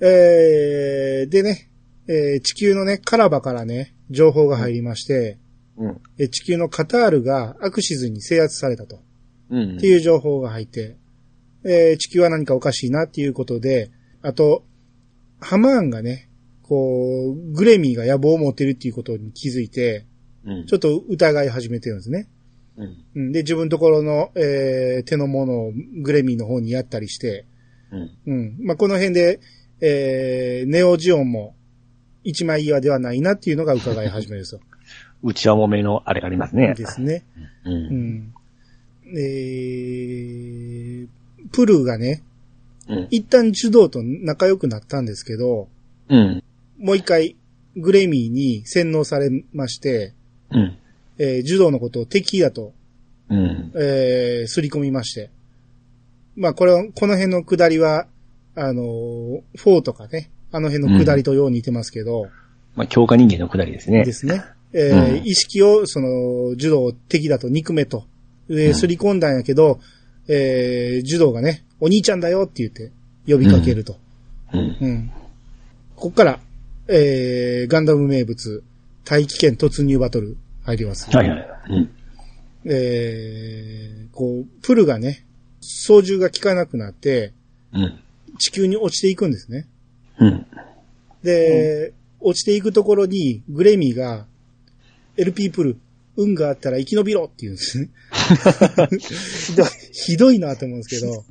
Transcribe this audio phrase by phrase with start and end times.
[0.00, 1.70] えー、でね、
[2.08, 5.38] えー地球のね、カラバからね、情報が入りまして、
[5.76, 6.00] うん。
[6.18, 9.00] えー地球のカタールがアクシズに制圧されたと。
[9.50, 9.86] うんって。
[9.86, 10.96] いう情報が入って、
[11.64, 13.90] えー地球は何かおかしいなっていうことで、
[14.22, 14.64] あと、
[15.40, 16.28] ハマーンがね、
[16.62, 20.06] こう、グレミーが野望を持ってるっていうことに気づいて、
[20.44, 22.28] うんちょっと疑い始めてるんですね。
[22.76, 23.04] うん。
[23.16, 25.72] うんで、自分のところの、えー手のものを
[26.02, 27.46] グレミーの方にやったりして、
[27.90, 28.10] うん。
[28.26, 28.56] うん。
[28.60, 29.40] まあ、この辺で、
[29.80, 31.54] えーネオジオンも
[32.24, 34.60] 一枚岩ではないなっていうのが伺い始めですよ。
[35.22, 36.74] 内輪もめのあれがありますね。
[36.74, 37.24] ですね。
[37.64, 37.70] う。
[37.70, 38.34] うんん。
[39.16, 41.08] えー、
[41.52, 42.22] プルがね、
[42.88, 43.08] うん。
[43.10, 45.68] 一旦ジュドーと仲良くなったんですけど、
[46.08, 46.42] うん。
[46.78, 47.36] もう一回
[47.76, 50.14] グレミーに洗脳されまして、
[50.50, 50.78] うん。
[51.18, 52.72] えー、ジュドーのことを敵だと、
[53.28, 53.72] うん。
[53.74, 55.30] えー、すり込みまして。
[56.36, 58.06] まあ、これは、この辺の下りは、
[58.56, 62.28] あのー、フォーとかね、あの辺の下りとよう似てますけど、
[62.74, 64.04] まあ、強化人間のくだりですね。
[64.04, 64.42] ですね。
[64.72, 68.04] えーうん意識を、その、ジュドーを敵だと憎めと、
[68.48, 69.80] えーうんすり込んだんやけど、
[70.28, 72.92] えー、ジュドーがね、お兄ちゃんだよって言って
[73.30, 73.96] 呼びかけると。
[74.52, 74.76] うん。
[74.80, 75.10] うん。
[75.94, 76.40] こっから、
[76.88, 78.62] えー、ガンダム名物、
[79.04, 81.10] 大気圏突入バトル入ります。
[81.14, 81.48] はいはい。
[81.70, 81.90] うん。
[82.64, 85.24] えー、こう、プルがね、
[85.60, 87.32] 操縦が効かなくなって、
[87.72, 88.00] うん。
[88.36, 89.68] 地球に落ちていくんですね。
[90.18, 90.46] うん。
[91.22, 94.26] で、落ちていくところに、グレミーが、
[95.16, 95.76] LP プル、
[96.16, 97.90] 運があったら生き延びろって言うんですね。
[98.98, 101.24] ひどい、 ひどいなと思うんですけど。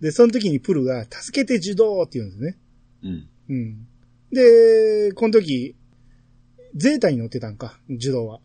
[0.00, 2.58] で、その時にプルが、助けて受動って言うんですね。
[3.02, 3.28] うん。
[3.48, 3.86] うん。
[4.32, 5.76] で、この時、
[6.74, 8.40] ゼータに乗ってたんか、受動は。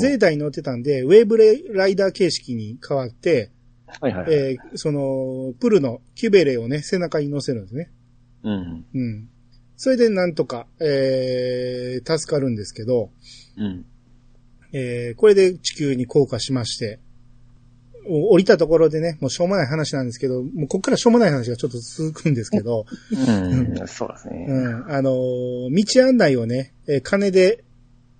[0.00, 3.50] ゼータに乗ってたんで、ウェーブレライダー形式に変わって、
[4.00, 4.32] はいはい。
[4.32, 7.90] えーその、プルのキュベレをね、背中に乗せるんですね。
[8.44, 8.84] うん。
[8.94, 9.28] うん。
[9.76, 13.10] それでなんとか、えー、助かるんですけど、
[13.56, 13.84] うん。
[14.72, 17.00] えー、これで地球に降下しまして、
[18.06, 23.88] お降りたところでね、もうしょうもない話なんですけど、もうこっからしょうもない話がちょっと続くんですけど、うん。
[23.88, 24.46] そうですね。
[24.48, 27.64] うん、あのー道案内をね、えー金で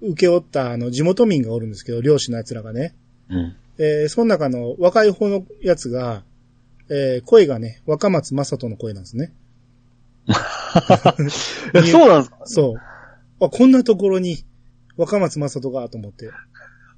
[0.03, 2.94] 受け負ったあの地元民がおるんですけど、漁師の奴らがね、
[3.28, 3.56] うん。
[3.82, 6.22] えー、その中の若い方のやつが、
[6.91, 9.32] えー、声がね、若松正人の声なんですね。
[11.74, 12.38] え そうなんですか？
[12.44, 12.74] そう。
[13.44, 14.44] あ、こんなところに
[14.98, 16.28] 若松正人がと思って。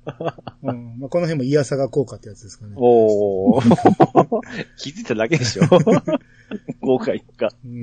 [0.65, 2.72] うんまあ、この辺もイヤサガ効果ってやつですかね。
[2.76, 3.62] おー。
[4.76, 5.62] 気づいただけでしょ
[6.81, 7.50] 豪快か。
[7.64, 7.82] うん、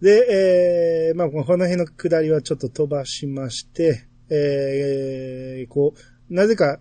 [0.00, 5.94] で、えー、まあ、この辺の下りはちょっと飛ばしまして、えー、こ
[6.30, 6.78] う、なぜか、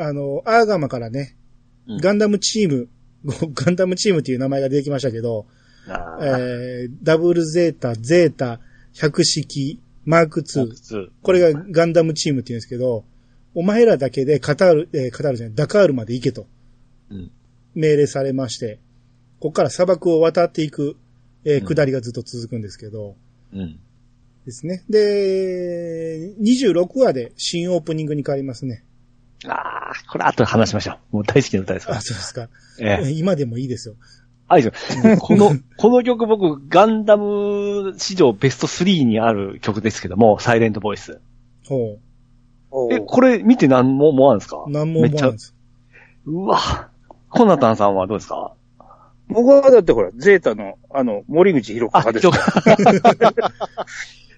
[0.00, 1.36] あの、アーガマからね、
[1.86, 2.88] うんガンダムチーム、
[3.54, 5.46] ガンダムチームっていう名前が出てきましたけど、
[6.20, 8.60] えー、ダブルゼータ、ゼータ、
[8.92, 10.68] 百式、マーク2。
[10.68, 11.08] 普通。
[11.22, 13.04] これがガンダムチームって言うんですけど、
[13.54, 16.46] お前らだけでカタール、えーカタールじゃない、ダカールまで行けと
[17.10, 17.30] うん。
[17.74, 18.78] 命令されまして、
[19.40, 20.96] ここから砂漠を渡っていく、
[21.44, 23.16] えーうん下りがずっと続くんですけど、
[23.52, 23.80] うん。
[24.44, 24.84] ですね。
[24.88, 28.84] で、26話で新オープニングに変わりますね。
[29.46, 31.16] ああ、これ後で話しましょう。
[31.16, 32.00] もう大好きな歌ですかあ、ら。
[32.02, 32.48] そうですか。
[32.78, 33.10] ええ。
[33.12, 33.94] 今でもいいですよ。
[34.48, 35.16] あいいですよ。
[35.18, 41.20] この、この曲僕、ガンダム史上ベスト3にある曲ですけども、サイレントボイス。
[41.68, 41.98] ほ
[42.90, 44.64] え、これ見て何も思わんですか？
[44.66, 44.70] う。
[44.70, 45.54] 何もめっちゃ思わないで、す。
[46.26, 46.90] うわ。
[47.28, 48.52] コナタンさんはどうですか？
[49.28, 52.36] 僕はだってほら、ゼータの、あの、森口博子あ、派です曲。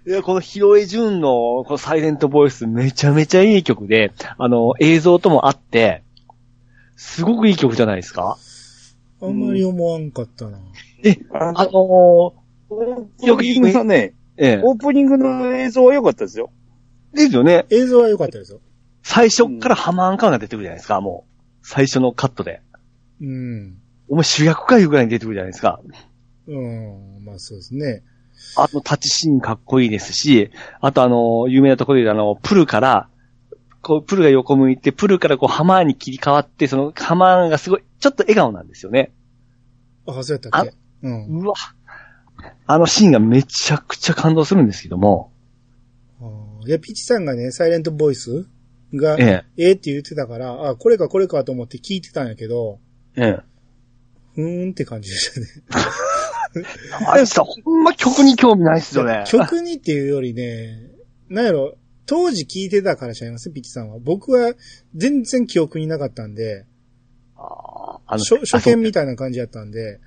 [0.05, 1.29] いや、このヒロエジュンの
[1.65, 6.03] このサイレントボイスめちゃめちゃいい曲で、あの、映像ともあって、
[6.97, 8.37] すごくいい曲じゃないですか？
[9.21, 10.59] あんまり思わんかったな。
[11.05, 16.51] え、ああのー、オープニングのね、ええ、オープニングの映像は良かったですよ。
[17.13, 17.67] ですよね。
[17.71, 18.61] 映像は良かったですよ。
[19.05, 21.27] 最初からハマーン感が出てくるじゃないですか、も
[21.63, 21.67] う。
[21.67, 22.61] 最初のカットで。
[23.21, 23.79] うん。
[24.09, 25.81] お前主役かいうぐらいに出てくるじゃないですか。
[26.49, 27.25] うん。
[27.25, 28.03] まあそうですね。
[28.57, 30.51] あのタッチシーンかっこいいですし、
[30.81, 33.09] あとあの、有名なところであの、プルから、
[33.81, 39.13] こう、プルが横向いて、プルからこう、ハマーンに切り替わって、その、ハマーンがすごい、ちょっと笑顔なんですよね。
[40.07, 40.73] あ、そうやったっけ？
[41.03, 41.41] うん。
[41.41, 41.55] うわ。
[42.67, 45.33] あのシーンがめちゃくちゃ感動するんですけども、
[46.65, 48.47] いや、ピッチさんがね、サイレントボイス
[48.95, 52.79] が、えええって言ってたから、あ、これかこれかと思って聞いてたんやけど、
[53.17, 53.41] え、ええ。
[54.37, 55.47] ふーんって感じでしたね。
[57.07, 59.25] あれさ、ほんま曲に興味ないっすよね。
[59.27, 60.91] 曲にっていうよりね、
[61.29, 61.77] なんやろ、
[62.07, 63.51] 当時聞いてたからちゃいます？
[63.53, 63.99] ピッチさんは。
[64.01, 64.55] 僕は
[64.95, 66.67] 全然記憶になかったんで、
[67.37, 70.01] あーあの初初見みたたいな感じやったんで、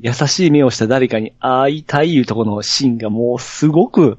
[0.00, 4.18] 優しい目をした誰かに会いたいいうところのシーンがもうすごく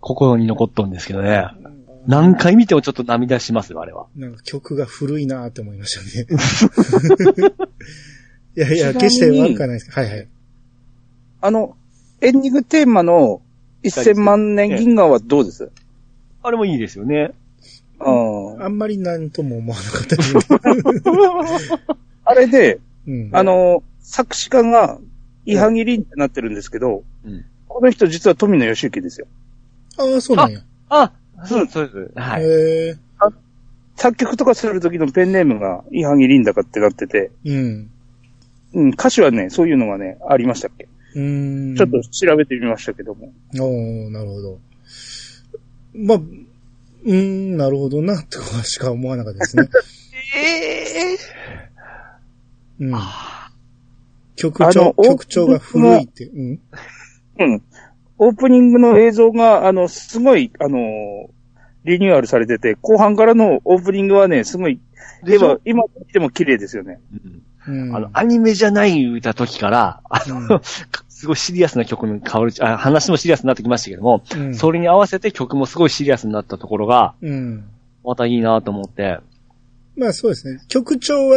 [0.00, 1.44] 心に残っとんですけどね。
[2.06, 4.06] 何回見てもちょっと涙しますよ、あれは。
[4.16, 6.26] なんか曲が古いなって思いましたね。
[8.56, 10.00] いやいや、決して悪くはないですけど。
[10.00, 10.28] はいはい。
[11.40, 11.76] あの、
[12.20, 13.40] エンディングテーマの
[13.84, 15.70] 1000万年銀河はどうです？
[16.42, 17.32] あれもいいですよね。
[18.00, 20.36] うんあんまりなんとも思わなかったです
[22.24, 23.30] あれで、うん。
[23.32, 24.98] あの、作詞家が、
[25.46, 27.44] イハギリンってなってるんですけど、うん。
[27.66, 29.26] この人実は富野義行ですよ。
[29.96, 30.60] ああ、そうなんや。
[30.90, 31.12] あ、
[31.44, 32.20] そうです、そうです。
[32.20, 32.42] はい。
[32.42, 32.96] へえ。
[33.96, 37.90] 作曲とかする時のペンネームが、イハギリンだかってなってて、うん。
[38.74, 41.76] うん、歌詞はね、そういうのがね、ありましたっけ、うーん。
[41.76, 43.32] ちょっと調べてみましたけども。
[43.58, 44.60] おー、なるほど。
[45.94, 49.68] まあ、うーん、なるほどな、とかしか思わなかったですね。
[50.36, 51.18] ええ
[52.80, 52.94] うん。
[54.36, 56.26] 曲あ調の、曲調が古いって。
[56.26, 56.60] うん。
[57.40, 57.62] うん。
[58.18, 60.78] オープニングの映像が、あの、すごい、あの、
[61.84, 64.80] リニューアルされてて、後半からのオープニングはね、すごい、
[65.24, 67.00] でも、今見ても綺麗ですよね。
[67.12, 67.42] うん。
[67.96, 70.60] あの、アニメじゃない歌時から、あうんの、
[71.08, 77.64] すごいシリアスな曲に変わる、あ話もシリアスになってきましたけども、うんそれに合わせて曲もすごいシリアスになったところが、うん。
[78.04, 79.18] またいいなと思って、
[79.96, 80.60] まあそうですね。
[80.68, 81.36] 曲調は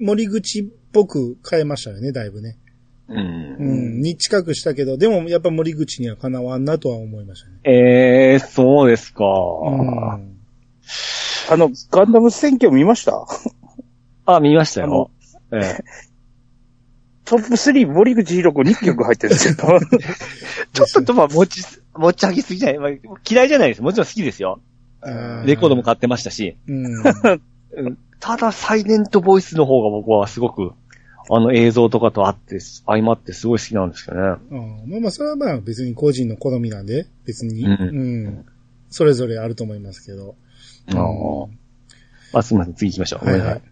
[0.00, 2.56] 森口っぽく変えましたよね、だいぶね。
[3.08, 3.14] う。
[3.14, 4.00] うんん。
[4.02, 7.54] に近くしたけど、でもやっぱ森口にはかなわんなとは思いましたね。
[7.64, 9.24] ええー、そうですか。
[9.24, 10.34] うん。
[11.50, 13.24] あの、ガンダム選挙見ました？
[14.26, 15.10] あ、見ましたよ。
[15.52, 16.08] ええ
[17.28, 19.54] トップ3、森口博子2曲入ってるんですよ。
[20.72, 21.62] ちょっと、まあ、持ち、
[21.94, 23.82] 持ち上げすぎじゃない、まあ、嫌いじゃないです。
[23.82, 24.60] もちろん好きですよ。
[25.02, 26.56] あレコードも買ってましたし。
[28.18, 30.72] ただ、サイレントボイスの方が僕はすごく、
[31.30, 34.22] あの映像とかとあって、相まってすごい好きなんですけどね。
[34.50, 37.62] うんまあまあ、それはまあ別に個人の好みなんで、別に。
[37.64, 37.74] うんう
[38.30, 38.46] ん。
[38.88, 40.34] それぞれあると思いますけど。
[40.94, 40.98] あ
[42.32, 42.38] あ。
[42.38, 42.74] あ、すみません。
[42.74, 43.26] 次行きましょう。
[43.26, 43.62] はいはい。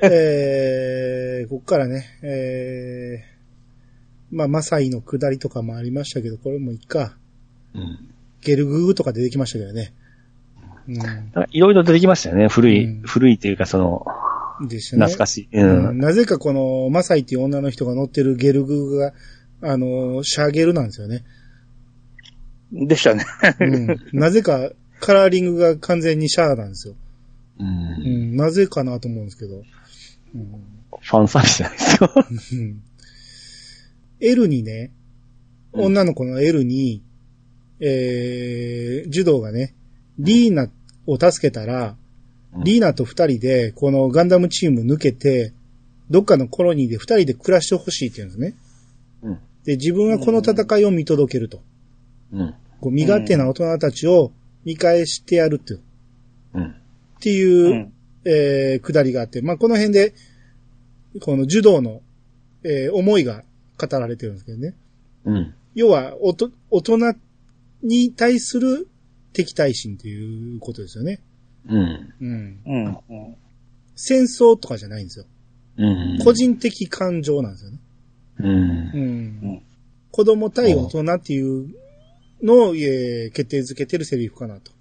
[0.02, 7.16] えー、こっからね、えー、まあ、マサイの下りとかもありましたけど、これもいいか。
[7.74, 8.08] うん。
[8.42, 9.92] ゲルグーとか出てきましたけどね。
[11.50, 12.48] いろいろ出てきましたよね。
[12.48, 14.06] 古い、うん古いっていうか、その、
[14.60, 14.68] うん。
[14.68, 15.04] でしたね。
[15.04, 15.58] 懐かしい。
[15.58, 15.98] ううんん。
[15.98, 19.12] なぜかこの、マサイっていう女の人が乗ってるゲルグーが、
[19.60, 21.24] あの、シャーゲルなんですよね。
[22.72, 23.24] でしたね。
[23.60, 23.96] うん。
[24.18, 26.94] なぜか、カラーリングが完全にシャーなんですよ。
[27.58, 27.64] う。
[27.64, 28.36] うんん。
[28.36, 29.62] なぜかなと思うんですけど。
[30.34, 30.64] うん
[31.00, 32.12] ファンサービスじゃないですか。
[32.52, 32.82] うん
[34.20, 34.92] L にね、
[35.72, 37.02] うん女の子の L に、
[37.80, 39.74] えー、児童がね、
[40.18, 40.68] リーナ
[41.06, 41.96] を助けたら、
[42.54, 45.52] うんリーナと二人で、このガンダムチーム抜けて、
[46.10, 48.54] どっかのコロニーで二人で暮らしてほしいって言うんですね。
[49.22, 49.38] うん。
[49.64, 51.60] で、自分はこの戦いを見届けると。
[52.32, 52.54] うん。
[52.80, 54.32] こう身勝手な大人たちを
[54.64, 55.80] 見返してやるっていう
[56.54, 56.64] うん。
[56.64, 56.74] っ
[57.20, 57.92] ていう、うん。
[58.28, 60.14] えー、くだりがあって、まあ、この辺で、
[61.20, 62.02] この柔道の、
[62.64, 63.44] えー思いが
[63.78, 64.74] 語られてるんですけどね。
[65.24, 65.54] うん。
[65.74, 66.98] 要は、おと、大人
[67.82, 68.88] に対する
[69.32, 71.20] 敵対心っていうことですよね。
[71.68, 72.14] うん。
[72.20, 72.60] うん。
[72.66, 72.84] うん。
[72.86, 73.36] うん。
[73.94, 75.24] 戦争とかじゃないんですよ。
[75.78, 76.18] うん。
[76.22, 77.78] 個人的感情なんですよね。
[78.40, 78.52] うんう。
[78.52, 79.62] ん。
[80.10, 81.68] 子供対大人っていう
[82.42, 84.72] のを、えー決定づけてるセリフかなと。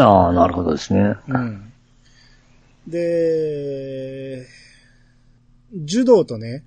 [0.00, 1.16] ああ、なるほどですね。
[1.28, 1.72] うん。
[2.88, 4.46] で、
[5.74, 6.64] 柔道とね、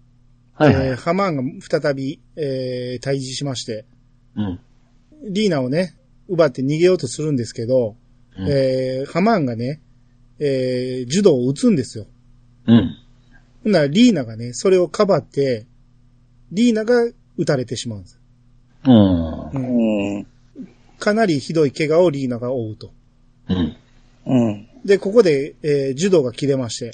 [0.54, 0.88] はいはい。
[0.90, 3.86] えーハマーンが再び、えー対峙しまして、
[4.36, 4.60] うん。
[5.30, 5.96] リーナをね、
[6.28, 7.96] 奪って逃げようとするんですけど、
[8.38, 9.82] うんえーハマーンがね、
[10.40, 12.06] えー、柔道を撃つんですよ。
[12.68, 12.96] うん。
[13.64, 15.66] ほんならリーナがね、それをかばって、
[16.52, 16.96] リーナが
[17.38, 18.20] 撃たれてしまうんです。
[18.86, 18.94] うん。
[18.94, 20.28] うんうん。
[21.00, 22.92] かなりひどい怪我をリーナが負うと。
[23.50, 23.78] うん。
[24.26, 24.68] うん。
[24.86, 26.92] で、ここで、えー柔道が切れまして、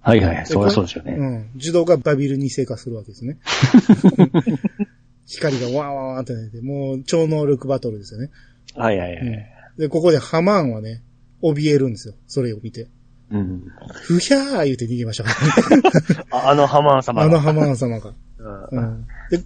[0.00, 0.46] はいはい。
[0.46, 1.12] そりゃそうですよね。
[1.18, 1.50] うん。
[1.56, 3.38] 柔道がバビルに生化するわけですね。
[5.26, 8.30] 光がワーワーって出て、もう超能力バトルですよね。
[8.76, 9.38] はいはいはうんい。
[9.78, 11.02] で、ここでハマーンはね、
[11.42, 12.14] 怯えるんですよ。
[12.28, 12.86] それを見て。
[13.32, 13.64] うん。
[13.92, 15.30] ふひゃー言うて逃げましたか
[15.70, 15.82] らね。
[16.30, 17.26] ああのハマーン様が。
[17.26, 18.10] あのハマーン様が。
[18.38, 19.06] ううんん。
[19.30, 19.40] で、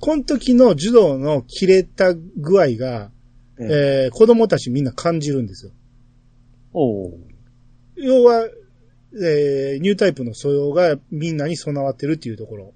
[0.00, 3.10] この時の柔道の切れた具合が、
[3.60, 5.72] ええー子供たちみんな感じるんですよ。
[7.96, 8.48] 要は、
[9.14, 12.74] えーニュータイプの素養がみんなに備わってるっていうところ。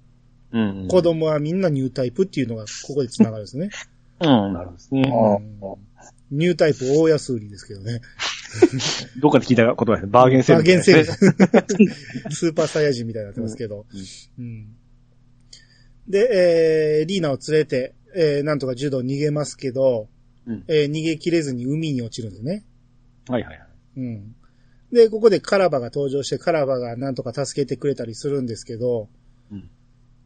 [0.52, 0.88] うん。
[0.88, 3.70] 子供はみんなニュータイプっていうのがここで繋がるんですね。
[4.20, 5.02] うん、なるほどですね。
[5.02, 5.38] あ
[6.30, 8.00] ニュータイプ大安売りですけどね。
[9.20, 10.06] どっかで聞いた言葉です。
[10.06, 10.62] バーゲンセール。
[10.62, 12.34] バーゲンセール。
[12.34, 13.86] スーパーサイヤ人みたいになってますけど。
[14.38, 14.76] うん
[16.08, 20.08] で、えー、リーナを連れて、えー、なんとか柔道逃げますけど、
[20.46, 20.64] うん。
[20.66, 22.64] えー逃げ切れずに海に落ちるんですね。
[23.28, 23.61] はいはいはい。
[23.96, 24.34] うん。
[24.92, 29.08] で、ここでカラバが登場して、カラバがなんとか助けてくれたりするんですけど、
[29.50, 29.70] うん。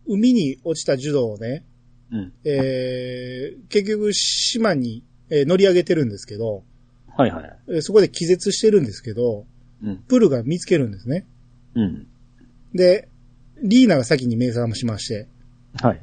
[0.07, 1.65] 海に落ちた柔道をね、
[2.11, 2.33] うん。
[2.45, 6.63] えー、結局島に、えー乗り上げてるんですけど、
[7.17, 7.57] はいはい。
[7.69, 9.47] えーそこで気絶してるんですけど、
[9.83, 9.97] うん。
[10.09, 11.27] プルが見つけるんですね。
[11.75, 12.07] うん。
[12.75, 13.09] で、
[13.63, 15.29] リーナが先に目覚ましまして、
[15.81, 16.03] はい。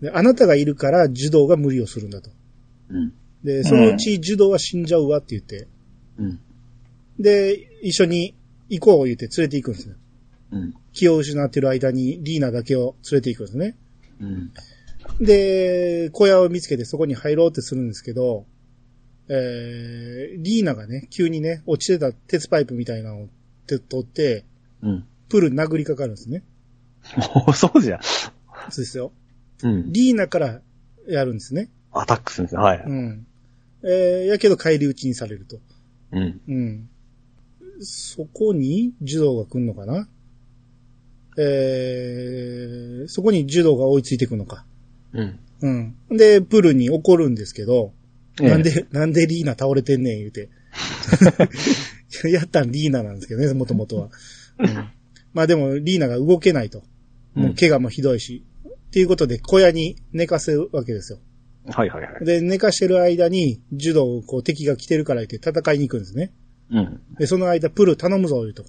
[0.00, 2.30] であなたがいるから柔道が無理をするんだと。
[2.90, 3.12] うん。
[3.44, 5.68] で、そのうち柔道は死んじゃうわって言って、
[6.18, 6.40] うん。
[7.22, 8.34] で、一緒に
[8.68, 9.94] 行こう言って連れて行くんですね。
[10.52, 10.74] うん。
[10.92, 13.76] 気を失ってる間にリーナだけを連れて行くんですね。
[14.20, 14.52] うん。
[15.20, 18.44] で、小屋を見つけてそこに入ろうってするんですけど、
[19.28, 23.28] えー、リーナがね、急にね、落ちてた鉄パイプみたいなのを
[23.66, 24.44] て取って、
[24.82, 25.06] うん。
[25.28, 26.42] プル殴りかかるんですね。
[27.34, 28.02] もうそうじゃん。
[28.02, 28.30] そ
[28.68, 29.12] うですよ。
[29.62, 29.92] うん。
[29.92, 30.60] リーナから
[31.08, 31.70] やるんですね。
[31.92, 32.62] アタックするんですよ。
[32.62, 32.82] はい。
[32.84, 33.26] うん。
[33.84, 35.58] えー、やけど返り討ちにされると。
[36.12, 36.40] うん。
[36.48, 36.88] うん。
[37.80, 40.08] そこに柔道が来るのかな？
[41.38, 44.64] えー、そこに柔道が追いついていくのか？
[45.12, 45.38] うん。
[45.60, 46.16] うん。
[46.16, 47.92] で、プルに怒るんですけど、
[48.40, 50.48] ええなんで、なんでリーナ倒れてんねん言うて。
[52.30, 54.10] やったんリーナなんですけどね、もともとは。
[54.58, 54.88] うん
[55.34, 56.82] まあでも、リーナが動けないと。
[57.32, 58.44] もう怪我もひどいし。
[58.68, 61.20] っていうことで、小屋に寝かせるわけですよ。
[61.68, 62.24] はいはいはい。
[62.26, 66.32] で、寝かしてる間に、柔道をこう敵が来てるから言って戦いに行くんですね。
[66.72, 67.00] うん。
[67.18, 68.64] で、その間、プル頼むぞ、言うと。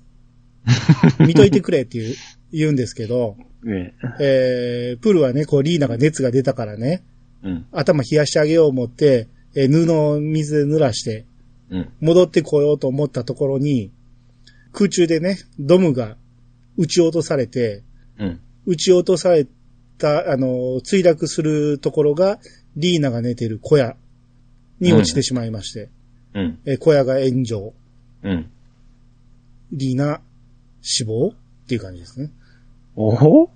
[1.26, 2.14] 見といてくれって言う、
[2.52, 7.04] 言うんですけど、ねえー、プルはね、こう、リーナが熱が出たからね、
[7.44, 7.66] うん。
[7.72, 11.26] 頭冷やしてあげよう思って、えー布を水で濡らして、
[11.70, 11.90] うん。
[12.02, 13.92] 戻ってこようと思ったところに、
[14.72, 16.18] 空中でね、ドムが
[16.78, 17.84] 撃ち落とされて、
[18.20, 18.40] うん。
[18.66, 19.48] 撃ち落とされ
[19.98, 22.40] た、あの、墜落するところが、
[22.76, 23.96] リーナが寝てる小屋
[24.80, 25.90] に落ちてしまいまして、
[26.34, 26.60] うん。
[26.66, 27.74] えー小屋が炎上、
[28.24, 28.50] うん。
[29.72, 30.22] リーナ
[30.82, 32.32] 死亡っていう感じですね。
[32.96, 33.50] おお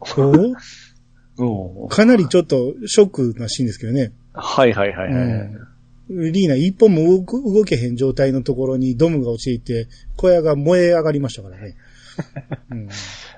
[1.39, 4.11] おおかなりちょっとショックなシーンですけどね。
[4.33, 5.13] はいはいはいはい。
[5.13, 5.67] うん
[6.09, 11.75] リーナ一本も動く動けへん状態のところにドムが落ちていて、小屋が燃え上がりましたからね。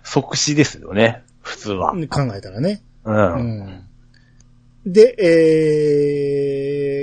[0.03, 1.24] 即死ですよね。
[1.41, 1.93] 普通は。
[1.93, 2.81] うん、考えたらね。
[3.05, 3.12] う。
[3.12, 3.83] うんん。
[4.86, 5.15] で、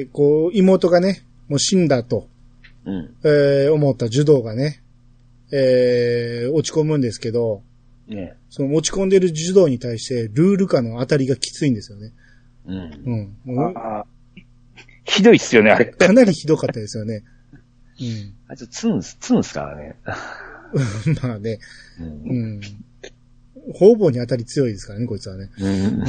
[0.00, 2.28] えー、こう、妹がね、もう死んだと、
[2.86, 3.16] うん。
[3.24, 4.82] えー、思った樹道がね、
[5.52, 7.62] えー、落ち込むんですけど、
[8.08, 12.12] ねその落ち込んでる樹道に対して、ルール化の当たりがきついんですよね。
[12.66, 13.36] うん。
[13.44, 13.54] うん。
[13.54, 14.06] もうああ
[15.04, 15.86] ひどいっすよね、あれ。
[15.86, 17.24] かなりひどかったですよね。
[18.00, 18.34] うん。
[18.48, 19.96] あ、ちょっとツンス、ツンスからね。
[21.22, 21.58] まあね、
[22.00, 22.60] うんうん。
[23.74, 25.50] 方々に当たり強いですからね、こいつはね。
[25.58, 26.04] うん。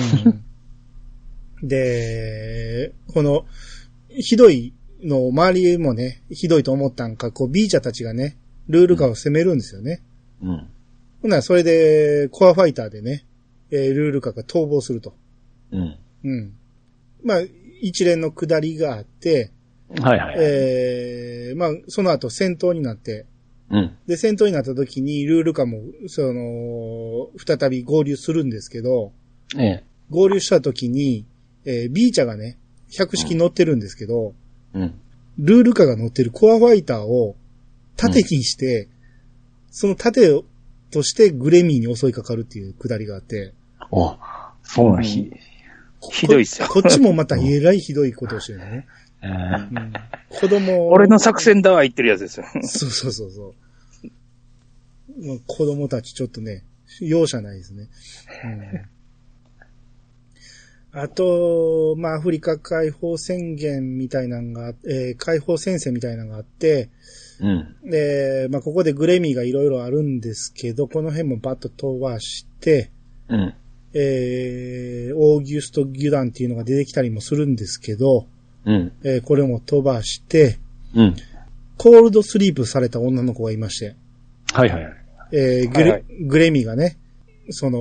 [1.62, 3.46] うん、で、この、
[4.10, 8.38] ひどいのを周りもね、ひどいと思ったんか、こう、ビーチャーたちがね、
[8.68, 10.02] ルール化を攻めるんですよね。
[10.42, 10.68] うん。
[11.22, 13.26] ほんならそれで、コアファイターでね、
[13.72, 15.14] えールール化が逃亡すると。
[15.72, 15.98] うん。
[16.24, 16.54] うん。
[17.24, 17.42] まあ、
[17.82, 19.52] 一連の下りがあって、
[20.02, 20.36] はいはい。
[20.40, 23.26] えー、まあ、その後戦闘になって、
[23.70, 23.98] うん。
[24.08, 29.12] で、戦闘になった時にルール化も、その、再び合流するんですけど、
[29.58, 29.84] ええ。
[30.10, 31.26] 合流した時に、
[31.66, 32.58] えー、ビーチャがね、
[32.98, 34.34] 百式乗ってるんですけど、うん。
[34.74, 37.36] ルール化が乗ってるコアファイターを
[37.96, 38.88] 盾にして、
[39.72, 40.44] その盾を
[40.92, 43.54] としてグレミーに襲いかかるっていうくだりがあって、
[43.92, 44.18] お、
[44.64, 45.32] そうな日。
[46.12, 46.68] ひどいっすよ。
[46.68, 48.88] こっちもまたえらいひどいことをしてるね。
[49.22, 49.94] ええうん
[50.30, 52.46] 子供を俺の作戦だわ言ってるやつですよ。
[52.62, 53.56] そうそうそうそ
[55.22, 55.26] う。
[55.26, 56.64] もう子供たちちょっとね、
[57.00, 57.88] 容赦ないですね。
[58.44, 58.86] うん、
[61.00, 66.90] あと、まあ、アフリカ解放宣言みたいなのがあ、えー解放戦線みたいなのがあって、
[67.40, 67.76] うん。
[67.84, 72.90] で、まあ、ここでグレミーがいろいろあるんですけど、この辺もバッと飛ばして、
[73.30, 73.54] うん。
[73.94, 78.26] えー、オーギュスト・ギュダンっていうのが出てきたりもするんですけど、
[78.66, 78.92] うん。
[79.04, 80.58] えーこれも飛ばして、
[80.96, 81.16] うん。
[81.78, 83.96] コールドスリープされた女の子がいまして、
[84.52, 84.94] はいはいはい。
[85.32, 86.98] えーグレ、はいグレミがね、
[87.52, 87.78] その、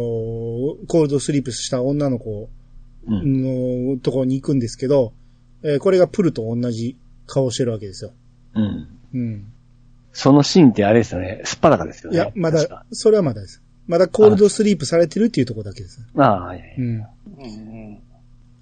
[0.87, 2.49] コールドスリープした女の子うん。
[3.09, 5.13] のところに行くんですけど、
[5.63, 6.97] えーこれがプルと同じ
[7.27, 8.13] 顔してるわけですよ。
[8.55, 8.89] うん。
[9.15, 9.53] うん。
[10.13, 11.43] そのシーンってあれですよね。
[11.45, 12.17] すっぱだかですよね。
[12.17, 13.63] いや、まだ、それはまだです。
[13.87, 16.01] まだコールドスリープされてるっていうところだけです。
[16.17, 16.75] ああ、はいはい。
[16.79, 16.85] うん。
[16.85, 17.99] うん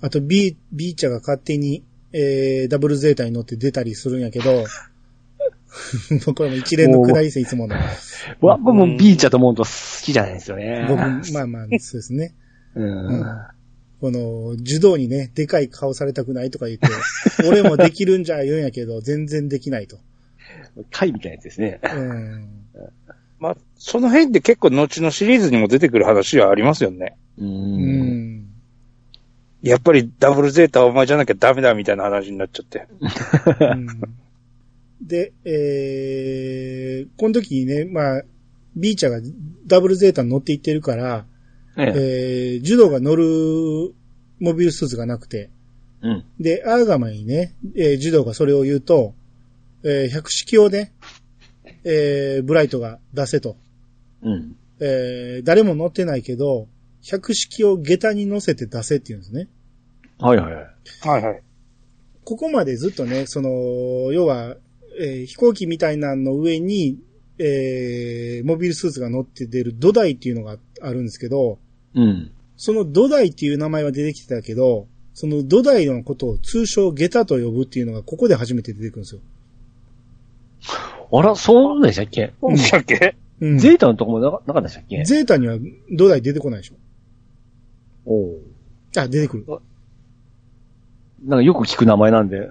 [0.01, 1.83] あと、ビー、ビーチャが勝手に、
[2.13, 4.65] えー、ダブルゼータに乗って出たりするんやけど、 も
[6.27, 7.75] うこれも一連の下り線いつもの。
[8.41, 9.69] わ、僕もビーチだと思うと好
[10.03, 10.85] きじゃないですよね。
[10.89, 10.99] 僕、
[11.33, 12.35] まあまあ、そうですね。
[12.75, 13.25] うん。
[14.05, 16.89] この、樹道にね、でかい顔されたくないとか言って、
[17.49, 19.97] 俺もできるんじゃ言うんやけど、全然できないと。
[20.91, 21.81] 貝みたいなやつですね。
[21.83, 22.49] うん。
[23.39, 27.17] まあ、その辺って結構後のシリーズにも出てくる話はありますよね。
[27.39, 27.47] う。
[27.47, 28.47] うんん。
[29.63, 32.87] やっぱりダブルゼータはお前じゃなきゃダメだみたいな話になっちゃって。
[33.59, 33.87] うん
[35.01, 38.23] で、えー、この時にね、まあ、
[38.77, 39.21] ビーチャーが
[39.67, 41.25] ダブルゼータに乗っていってるから、
[41.77, 42.55] ええ。
[42.55, 43.95] えー、ジュドが乗る
[44.41, 45.51] モビルスーツがなくて、
[46.03, 46.25] うん。
[46.39, 49.15] で、アーガマにね、えー、ジュドがそれを言うと、
[49.83, 50.93] えー、百式をね、
[51.85, 53.57] えー、ブライトが出せと。
[54.23, 54.57] うん。
[54.81, 56.69] えー、誰も乗ってないけど、
[57.03, 59.49] 百式を下駄に乗せて出せって言うんですね。
[60.19, 60.65] はいはいはい。
[61.03, 61.43] はいはい。
[62.25, 63.51] ここまでずっとね、その、
[64.13, 64.57] 要は、
[65.01, 66.99] えー飛行機みたいなの上に、
[67.39, 71.59] えーモビルスーツが乗って出る土台っていうのがあるんですけど、
[71.95, 72.31] うん。
[72.57, 79.21] その土台っていう名前は出てきてたけど、その土台のことを通称下駄と呼ぶっていうのがここで初めて出てくるんですよ。
[81.13, 82.33] あら、そうでしたっけ？
[82.41, 83.17] そうでしたっけ？
[83.41, 83.59] うん。
[83.59, 85.05] ゼータのとこもなかなかったでしたっけ？
[85.05, 85.59] ゼータには
[85.93, 86.75] 土台出てこないでしょ。
[88.07, 88.39] お
[88.97, 89.47] あ、出てくる。
[91.25, 92.49] なんかよく聞く名前なんで。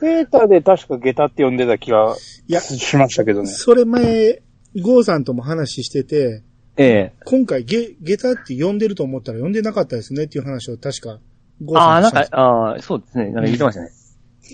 [0.00, 2.16] ゼータで確かゲタって呼んでた気が
[2.48, 3.48] いやしましたけどね。
[3.48, 4.42] それ前、
[4.82, 6.42] ゴーさんとも話してて、
[6.76, 7.12] ええ。
[7.24, 11.18] 今回ゲ、下駄って呼んでると思ったら呼んでなかったですねっていう話を確か、
[11.62, 13.24] ゴーああ、なんかああ、そうですね。
[13.26, 13.90] なんか言ってましたね。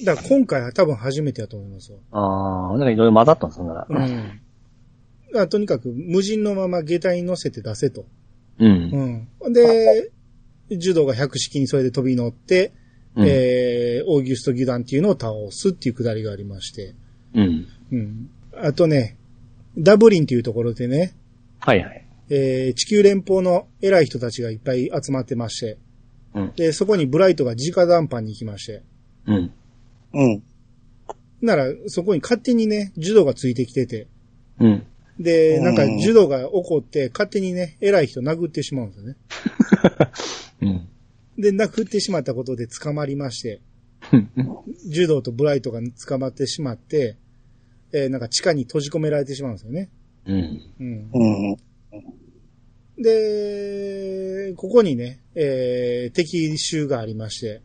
[0.04, 1.98] だから今回は多分初めてだと思いますよ。
[2.12, 3.86] ああ、なんかいろいろ混ざったんです、そんなら。
[3.88, 3.96] うん。
[3.96, 8.04] だからとにかく無人のまま下駄に乗せて出せと。
[8.58, 9.26] うん。
[9.42, 9.52] うん。
[9.52, 10.10] で、
[10.70, 12.72] 柔道が百式にそれで飛び乗って、
[13.14, 16.94] うんえー、オーギュスト・ギュダンっていうのを倒すっていうくだりがありまして。
[17.34, 17.66] うん。
[17.92, 18.30] うん。
[18.54, 19.16] あとね、
[19.76, 21.14] ダブリンっていうところでね、
[21.60, 22.07] はいはい。
[22.30, 25.78] えー、地球連邦の偉い人たちがいっぱい集まってまして、
[26.34, 26.52] うん。
[26.56, 28.82] で、そこにブライトが直談判に行きまして、
[29.26, 29.52] うん。
[30.12, 30.42] うん。
[31.40, 34.08] なら、そこに勝手にね、柔道がついてきてて、
[34.60, 34.86] うん。
[35.18, 39.16] で、うんなんか柔道が怒って、勝手にね、偉い人殴ってしまうんですよね。
[40.62, 40.88] うん。
[41.42, 43.60] で、殴ってしまったことで捕まりまして、
[44.88, 47.16] 柔道とブライトが捕まってしまって、
[47.92, 49.88] えーなんか地下に閉じ込められてしまうんですよね。
[50.26, 50.62] うん。
[50.78, 51.10] うん。
[51.12, 51.56] うん。
[53.00, 57.62] で、ここにね、えー敵襲がありまして、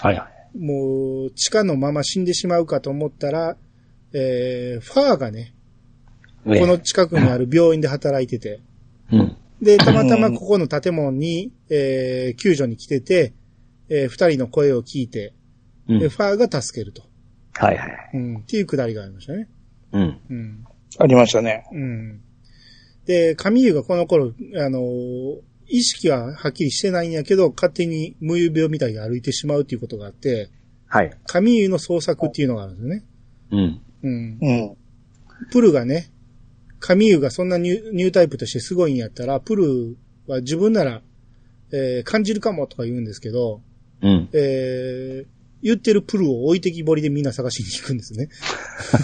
[0.00, 0.58] はいはい。
[0.58, 3.56] もう、地下のまま死んでしまうかと思ったら、
[4.12, 5.54] えーファーがね、
[6.44, 8.60] ここの近くにある病院で働いてて、
[9.12, 9.36] うん。
[9.60, 13.34] で、たまたまここの建物に、えー救助に来てて、
[13.88, 15.34] えー二人の声を聞いて、
[15.88, 15.98] うん。
[15.98, 17.02] でファーが助けると。
[17.54, 18.10] はいはい。
[18.14, 18.36] うん。
[18.38, 19.48] っていうくだりがありましたね。
[19.92, 20.20] うん。
[20.30, 20.64] うん。
[20.98, 21.66] ありましたね。
[21.72, 22.20] うん。
[23.08, 25.40] で、カミーユがこの頃、あのー
[25.70, 30.48] 意識ははっきりしてないんやけど、勝手に無遊病みたいに歩いてしまうっていうことがあって、
[30.86, 31.10] はい。
[31.26, 33.04] カミーユの創作っていうのがあるんですよね。
[33.50, 33.80] うん。
[34.02, 34.38] うん。
[34.40, 34.76] うん。
[35.50, 36.10] プルがね、
[36.80, 41.02] カミーユがそんなニュニュータイプとしてすごいんやったら、プルは自分なら、
[41.70, 43.60] えー感じるかもとか言うんですけど、
[44.00, 44.30] うん。
[44.32, 45.26] えー
[45.60, 48.28] 言ってるプルを置いてきぼりでみんな探しに行くんですね。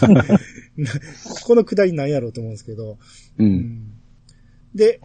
[1.44, 2.98] このくだりなんやろうと思うんですけど。
[3.38, 3.44] う。
[3.44, 3.93] うんん
[4.74, 5.00] で、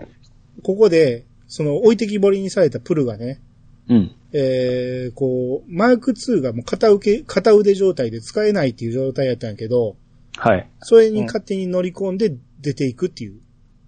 [0.63, 3.41] ここで、その置いてきぼりにされたプルがね、
[3.89, 4.15] うん。
[4.33, 9.95] えー、こう、マーク2がもう片受け、片腕状態で使えないっていう状態やったんやけど、
[10.37, 10.69] はい。
[10.81, 13.39] それに勝手に乗り込んで出ていくっていう、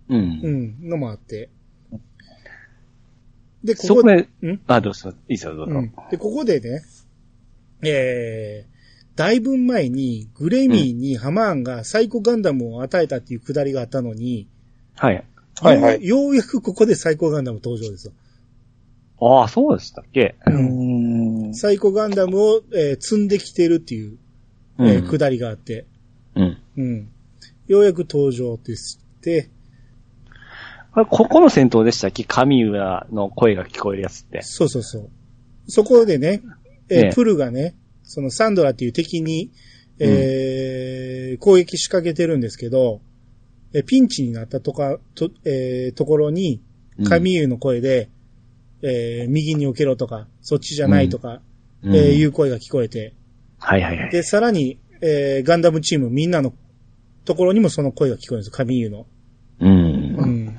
[0.09, 0.15] う。
[0.15, 1.49] うんん、のもあって。
[3.63, 5.11] で、こそこでん、あ、どうぞ。
[5.11, 5.77] いいですよ、どうぞ。
[5.77, 5.93] うん。
[6.09, 6.81] で、ここでね、
[7.83, 14.47] えー、だいぶ前にグレミーにハマーンがサイコガンダムを与えたっていうくだりがあったのに、
[14.95, 15.23] はい。
[15.59, 16.05] はいはい。
[16.05, 18.13] ようやくここでサイコガンダム登場ですよ。
[19.19, 20.35] ああ、そうでしたっけ？
[20.47, 21.53] うん。
[21.53, 24.17] サイコガンダムを、えー積んできてるっていう、
[24.79, 25.85] えーうんくだりがあって、
[26.35, 26.57] うん。
[26.77, 27.09] うん。
[27.67, 29.49] ようやく登場ですって、
[30.93, 32.23] これここの戦闘でしたっけ？
[32.23, 34.41] 神浦の声が聞こえるやつって。
[34.41, 35.09] そうそうそう。
[35.67, 36.41] そこでね、
[36.89, 39.51] えーええプルがね、そのサンドラっていう敵に、
[39.99, 43.01] えー攻撃仕掛けてるんですけど、
[43.73, 46.61] えーピンチになったとか、と、えーところに、
[46.97, 48.09] うんカミーユの声で、
[48.81, 51.41] えー右に避けろとか、そっちじゃないとか、
[51.83, 53.13] うんえーいう声が聞こえて、
[53.57, 54.11] はいはいはい。
[54.11, 56.53] で、さらに、えーガンダムチームみんなの
[57.25, 59.05] ところにもその声が聞こえるんですよ、カミーユの。
[59.59, 59.69] うん。
[59.69, 60.25] うん。
[60.25, 60.57] うん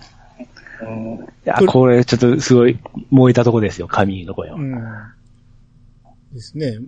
[1.44, 2.79] いや、これちょっとすごい
[3.11, 4.57] 燃えたとこですよ、神の声は。
[4.57, 4.72] うん。
[6.33, 6.79] ですね。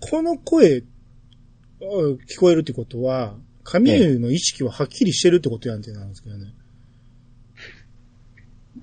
[0.00, 0.84] この声、
[1.80, 3.34] あ聞こえるってことは、
[3.66, 6.52] カミーユの意識ははっきりしてるってことやんってなんですけどね。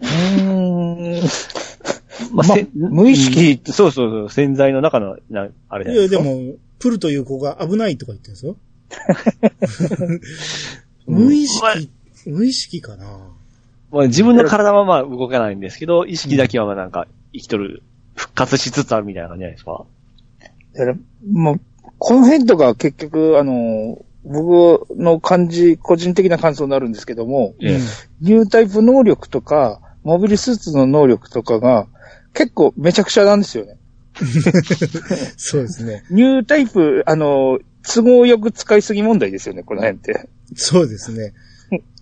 [0.01, 1.21] うん。
[2.35, 6.23] まあ、ませ無意識うんそうそうそう、洗剤の中の、なあれじゃいや、ないですか。
[6.23, 8.57] でも、プルという子が危ないとか言ってるんですよ。
[11.07, 11.89] 無意識、
[12.25, 13.05] 無意識かな
[13.89, 17.83] まあ、自分の体はまあ動かないんですけど、意識だけはまあなんか生きとる、
[18.15, 19.85] 復活しつつあるみたいな感じじゃないですか。
[20.73, 20.97] だから
[21.31, 21.61] もう、
[21.99, 27.79] この辺とか結局、あの、僕の感じ、個人的な感想になるんですけども、ええ
[28.21, 31.87] ニュータイプ能力とか、モビルスーツの能力とかが、
[32.33, 33.77] 結構めちゃくちゃなんですよね。
[35.37, 36.03] そうですね。
[36.09, 40.29] ニュータイプ、あの、都合よく使いすぎ問題ですよね、この辺って。
[40.55, 41.33] そうですね。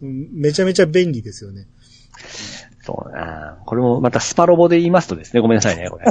[0.01, 1.65] うんめちゃめちゃ便利ですよね。
[2.83, 6.05] そうだなこれもまたスパロボで言いますとですね、ごめんなさいね、これ。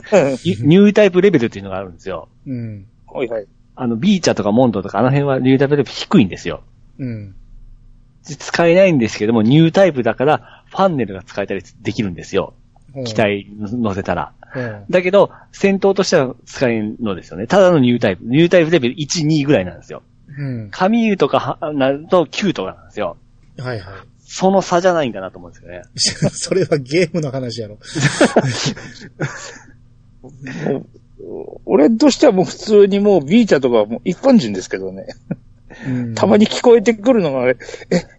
[0.45, 2.29] ニュニュータイプレベルっていうのがあるんですよ。
[2.47, 2.87] うん。
[3.07, 3.47] はいはい。
[3.81, 6.63] あの、ビーチャーとかモンドとかあの辺はニュータイプレベル低いんですよ。
[6.99, 7.35] うん。
[8.23, 12.53] 使えないんですけども、ニュータイプだから、ファンネルが使えたりできるんですよ。
[13.07, 14.35] 機体乗せたら。
[14.55, 14.85] うん。
[14.91, 17.47] だけど、戦闘としては使えんのですよね。
[17.47, 18.25] ただのニュータイプ。
[18.25, 20.03] ニュータイプレベル1、2ぐらいなんですよ。
[20.29, 20.71] うん。
[20.71, 23.17] カミーユとかはなると9とかなんですよ。
[23.59, 23.95] はいはい。
[24.19, 25.83] その差じゃないんだなと思うんですよね。
[25.97, 27.79] それはゲームの話やろ。
[31.67, 35.07] 俺としてはもう普通にもうビーチャーとかはもう一般人ですけどね。
[35.87, 37.57] うんたまに聞こえてくるのが、え、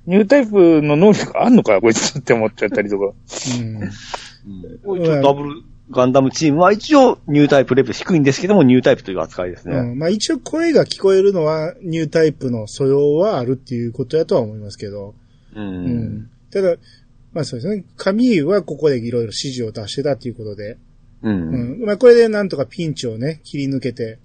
[0.05, 3.13] ニュータイプの能力あんのかこいつって思っちゃったりとか。
[3.59, 4.93] うん。
[4.93, 9.75] うん、一応ダブルガンダムチームは一応ニュータイプレベル低いんですけども、ニュータイプという扱いですね。
[9.75, 9.99] うん。
[9.99, 15.13] まあ一応声が聞こえるのはニュータイプの素養はあるっていうことやとは思いますけど。
[15.53, 15.63] うん。
[15.63, 16.29] うん。
[16.51, 16.75] ただ、
[17.33, 17.83] まあそうですね。
[17.97, 20.77] カミーユはここでいろいろ指示を出してたっていうことで。
[21.23, 21.34] うん。
[21.34, 21.86] うん。
[21.86, 24.19] まあこれでなんとかピンチをね、切り抜けて。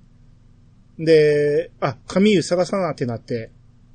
[0.99, 3.51] で、あ、カミーユ探さなってなって。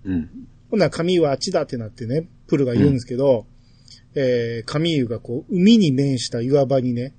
[0.06, 0.30] うん。
[0.70, 3.46] ほんならカミーユはあっちだってなってね、プルが言うんですけど、
[4.16, 7.14] えー、カミーユがこう、海に面した岩場にね、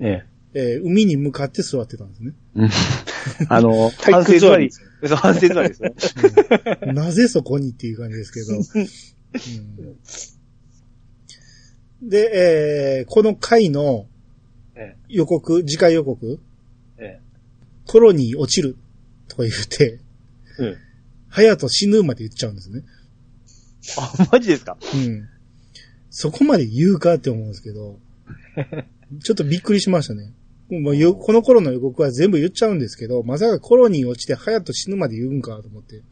[0.00, 2.32] ええー海に向かって座ってたんですね。
[2.56, 2.60] え。
[2.60, 2.70] うん。
[3.48, 4.70] あの、 体反省座り
[5.02, 5.94] 反省座りですね。
[6.94, 8.56] なぜそこにっていう感じですけど。
[8.56, 8.88] うん
[12.02, 14.06] で、えーこの回の
[14.76, 16.38] え予告、次回予告、
[16.98, 17.20] え。
[17.20, 17.20] え
[17.86, 18.76] コロニー落ちる？
[19.28, 20.00] とか言って、
[20.60, 20.62] え。
[20.62, 20.76] うん。
[21.28, 22.82] ハヤト死ぬまで言っちゃうんですね。
[23.98, 24.76] あ、マジですか？
[24.94, 25.28] うん。
[26.10, 27.98] そこまで言うかって思うんですけど、
[29.22, 30.32] ちょっとびっくりしましたね。
[30.68, 36.02] もうよこの頃の予告は全部言っちゃうんですけど、まさかコロニー落ちてハヤト死ぬまで言うんかと思って。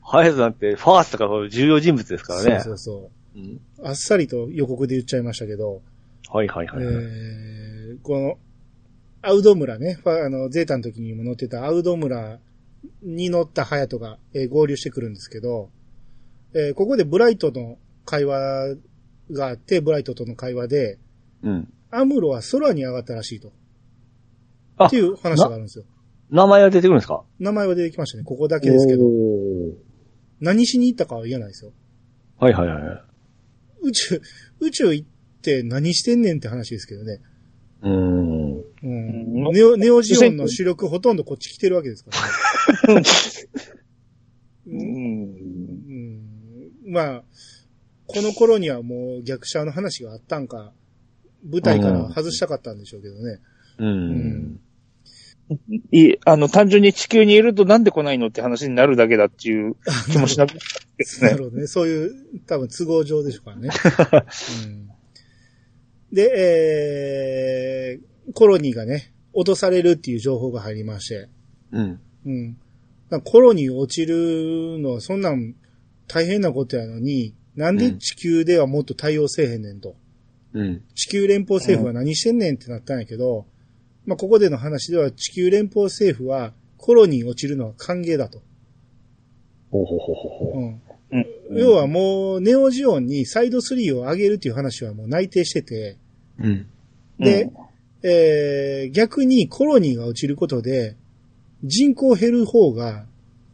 [0.00, 2.60] ハヤトなんて、ファーストとか重要人物ですからね。
[2.60, 3.38] そうそうそう。
[3.38, 5.82] うんあっさりと予告で言っちゃいましたけど、
[6.30, 6.84] はいはいはい。
[6.84, 8.38] えー、この、
[9.22, 12.40] アウド村ね、あの、ゼータの時にも乗ってたアウド村
[13.02, 15.70] に乗ったハヤトが、えー合流してくるんですけど、
[16.54, 18.76] えーここでブライトの会話
[19.30, 20.98] があって、ブライトとの会話で、
[21.42, 21.72] うん。
[21.90, 23.52] アムロは空に上がったらしいと。
[24.76, 25.84] あっていう話があるんですよ。
[26.30, 27.22] 名前は出てくるんですか？
[27.38, 28.24] 名前は出てきましたね。
[28.24, 29.04] ここだけですけど。
[30.40, 31.72] 何しに行ったかは言えないですよ。
[32.38, 33.02] はいはいはい。
[33.82, 34.20] 宇宙、
[34.60, 35.08] 宇宙行っ
[35.44, 37.20] て何してんねんって話ですけどね。
[37.82, 37.92] うーん。
[37.92, 37.96] う
[38.56, 38.64] ん。
[38.82, 38.88] う
[39.50, 42.10] んネオ、ネオジオンの主力ほとんどこっち来てるわけですか
[42.88, 43.02] らね。
[44.66, 44.84] うんうん
[46.86, 47.22] まあ、
[48.06, 50.72] この頃にはもう逆者の話があったんか、
[51.44, 53.40] 舞台から外したかったんでしょうけどね。
[53.78, 54.60] ううんん。
[55.92, 59.76] いい、あの、単純に地球にいるとなんで来ないのって話になるだけだっていう
[60.10, 60.54] 気もしなく
[60.96, 61.30] ですね。
[61.30, 61.66] なるほどね。
[61.66, 62.14] そういう、
[62.46, 63.68] 多分都合上でしょうからね。
[64.64, 64.90] うん、
[66.14, 71.28] で、えー、コロニーがね、落とされるっていう情報が入りまして。
[71.72, 72.00] うん。
[72.24, 72.56] うん。
[73.24, 75.54] コロニー落ちるのはそんなん
[76.06, 79.96] 大変なことやのに、なんで地球ではもっと対応せえへんねんと。
[80.52, 80.84] うん。
[80.94, 83.46] 地球連邦政府は何してんねんってなったんやけど、
[84.06, 88.40] まあ、ここでの話では地球連邦政府はコロニー落ちるのは歓迎だと。
[89.72, 90.80] ほうほうほうほうほうん。
[91.10, 95.98] うん要はもう、ネオジオンにサイド3を上げるっていう話はもう内定してて、
[96.40, 96.46] う。
[96.46, 96.66] うん。
[97.18, 97.50] で、
[98.02, 100.96] えー、逆にコロニーが落ちることで、
[101.62, 103.06] 人口減る方が、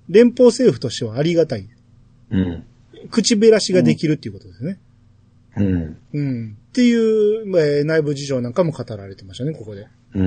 [0.09, 1.69] 連邦政府としてはありがたい。
[2.31, 2.65] うん。
[3.11, 4.79] 口減らしができるっていうことですね。
[5.57, 5.97] うん。
[6.13, 6.57] うん。
[6.71, 9.87] っていう、まあえー内部事情なんかも語られてましたね、ここで。
[10.15, 10.25] うん。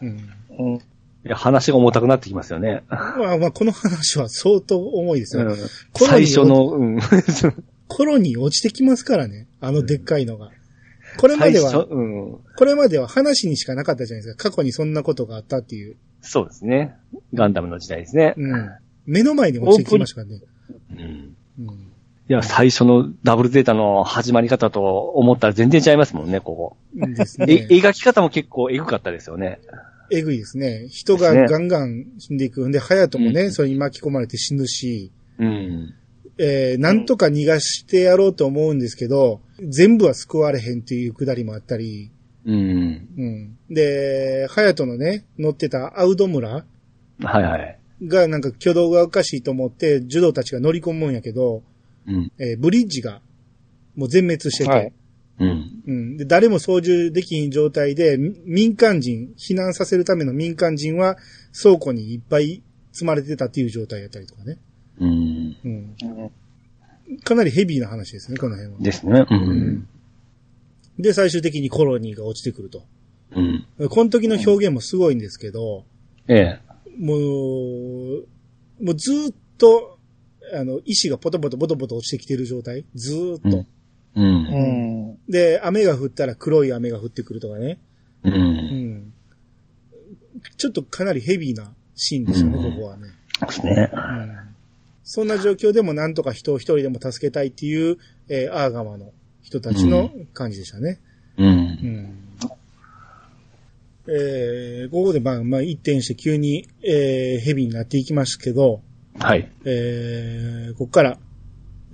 [0.00, 0.30] うん。
[0.58, 0.80] うん
[1.24, 2.84] いや、話が重たくなってきますよね。
[2.88, 5.42] まあまあ、この話は相当重いですよ。
[5.42, 5.56] うん
[5.92, 6.98] コロニー最初の、うん。
[7.88, 9.48] コロニー落ちてきますからね。
[9.60, 10.50] あのでっかいのが。
[11.18, 12.38] これまでは、うん。
[12.56, 14.50] これまでは話にしかなかったじゃないですか。
[14.50, 15.96] 過去にそんなことがあったっていう。
[16.22, 16.94] そうですね。
[17.34, 18.34] ガンダムの時代ですね。
[18.36, 18.70] うん。
[19.06, 20.42] 目の前に落ちてきましたからね。
[20.90, 21.66] うん。
[21.66, 21.74] うん。
[22.30, 26.76] いや、最初のダブルゼータの始まり方と思ったら全然違いますもんね、ここ。
[26.94, 27.68] ですえ、ね。
[27.70, 29.60] 描き方も結構エグかったですよね。
[30.10, 30.86] えぐいですね。
[30.88, 32.68] 人がガンガン死んでいく。
[32.68, 35.94] んで、隼人もね、うんそれに巻き込まれて死ぬし、うん。
[36.38, 42.10] えー、なんとか逃がしてやろうと思うんですけど、全部は救われへんっていうくだりもあったり、
[42.44, 43.08] うん。
[43.16, 43.58] うん。
[43.68, 46.64] で、隼人のね、乗ってたアウド村は
[47.20, 47.78] いはい。
[48.04, 51.62] がなんか挙動がおかしいと思って、ジュドーたちが乗り込むんやけど、
[52.06, 52.32] うん。
[52.38, 53.20] えーブリッジが
[53.96, 54.92] もう全滅してて、はい。
[55.40, 55.82] うん。
[55.86, 56.16] うん。
[56.16, 61.16] で、誰も操縦できひん状態で、み民間人、避難させるための民間人は
[61.60, 64.58] 倉庫にいっぱい積まれてたっていう状態やったりとかね。
[65.00, 65.56] うん。
[65.64, 65.94] うん。
[66.00, 66.30] うん
[67.24, 68.80] かなりヘビーな話ですね、この辺は。
[68.80, 69.24] ですね。
[69.30, 69.88] うん。
[70.98, 72.84] で、最終的にコロニーが落ちてくると。
[73.34, 73.88] うん。
[73.88, 75.84] この時の表現もすごいんですけど、
[76.28, 76.60] ええ。
[76.98, 78.26] もう、
[78.82, 79.98] もうずーっと、
[80.54, 83.64] あの、石がポトポトポトポト落ちてきてる状態ずーっと。
[84.16, 84.24] うん。
[84.24, 84.28] う
[85.14, 85.18] ん。
[85.30, 87.78] で、雨が降ったら黒い雨が降ってくるとかね。
[88.24, 88.30] う。
[88.30, 89.12] うんん。
[90.56, 93.08] ちょっとかなりヘビーなシーンでしたね、うんここはね。
[93.40, 93.90] ですね。
[93.92, 94.37] うん。
[95.10, 97.96] そんな状況でもなんとか人を一人でも助けたいっていう、
[98.28, 101.00] えーアーガマの人たちの感じでしたね。
[101.38, 101.44] う。
[101.44, 102.18] うんん。
[104.06, 108.82] えー、ここでまあ、まあ、一転して急に、えー、ヘビーになっていきますけど、
[109.18, 109.50] はい。
[109.64, 111.18] えー、ここから、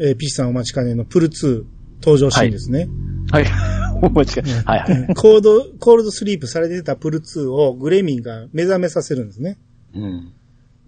[0.00, 1.64] えー、ピッチさんお待ちかねのプル2
[2.00, 2.88] 登場シーンですね。
[3.30, 3.44] はい。
[4.02, 5.14] お待ちかはいはい。
[5.14, 9.56] コード、コールドスリープされてたプル2をグレミンが目覚めさせるんですね。
[9.94, 10.32] うん。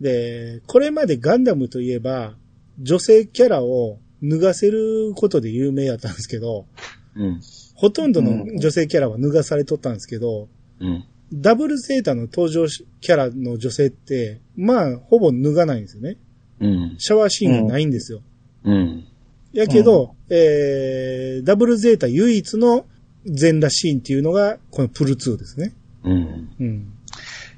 [0.00, 2.34] で、これまでガンダムといえば、
[2.80, 6.66] 女性キャラを脱がせることで有名やったんですけど、
[7.14, 7.40] うん。
[7.74, 10.48] ほとんどの女性キャラは脱がされとったんですけど、
[10.80, 11.04] うん。
[11.32, 16.18] ダブルゼータの登場しキャラの女性って、まあ、ほぼ脱がないんですよね。
[16.60, 16.94] うん。
[16.98, 18.20] シャワーシーンがないんですよ。
[18.64, 19.06] うん。
[19.52, 22.84] やけど、えー、ダブルゼータ唯一の
[23.24, 25.72] 全裸シーンっていうのが、このプル2ですね。
[26.04, 26.50] うん。
[26.60, 26.92] うん。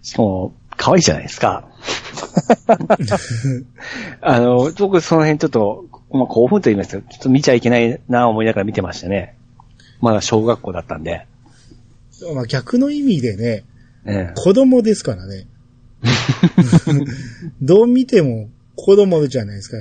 [0.02, 1.68] しかも、可愛いじゃないですか。
[4.20, 9.36] あの、僕その辺ちょっと、まあ、興奮と言いますと、ちょっと見ちゃいけないな思いながら見てましたね。
[10.00, 11.26] まだ小学校だったんで。
[12.34, 13.64] まあ、逆の意味でね、
[14.06, 15.46] ええ子供ですからね。
[17.60, 19.76] どう見ても子供じゃないですか。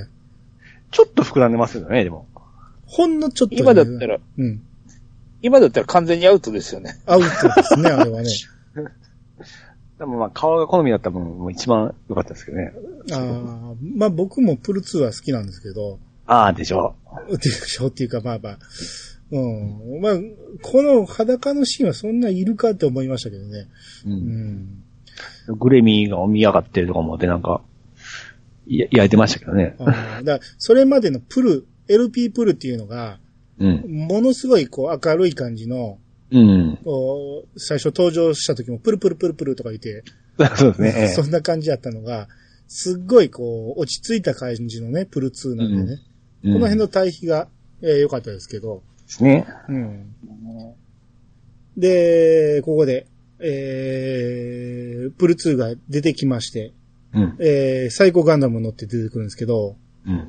[0.90, 2.26] ちょっと膨らんでますよね、でも。
[2.86, 4.62] ほんのちょっと、今だったら、うん。
[5.42, 6.98] 今だったら完全にアウトですよね。
[7.06, 7.30] アウトで
[7.62, 8.30] すね、あれはね。
[9.98, 12.72] でもまあ、顔が好みだった分、もう一番良かったですけどね。
[13.12, 16.94] ああ、まあ僕もプル2は好きなんですけど、ああ、でしょ
[17.30, 18.58] でしょっていうかまあまあ、
[19.30, 20.00] うん。
[20.00, 20.12] まあ、
[20.62, 23.66] この裸のシーンはそんないるかって思いましたけどね。
[24.06, 24.10] う。
[24.10, 24.12] う。
[24.12, 24.84] うんん。
[25.58, 27.62] グレミーが見やがってるとかもで、なんか、
[28.66, 29.74] い焼いてましたけどね。
[29.78, 33.18] あーだからそれまでのプル、LP プルっていうのが、
[33.58, 34.06] うん。
[34.06, 35.98] ものすごいこう明るい感じの、
[36.30, 36.78] うん。
[37.56, 40.04] 最初登場した時もプルプルプルプルとか言って、
[40.56, 40.94] そうですね。
[40.96, 42.28] ええそんな感じやったのが、
[42.68, 45.92] すっごいこう、落ち着いた感じのね、プル2なんでね。
[45.92, 46.08] うん
[46.40, 47.48] この辺の対比が、
[47.82, 49.44] えー良かったですけど、ですね。
[49.68, 50.14] うん。
[51.76, 53.06] で、ここで、
[53.40, 56.72] えー、プル2が出てきまして、
[57.12, 57.36] うん。
[57.40, 60.28] えー、サイコガンダム乗って出てくるんですけど、うん。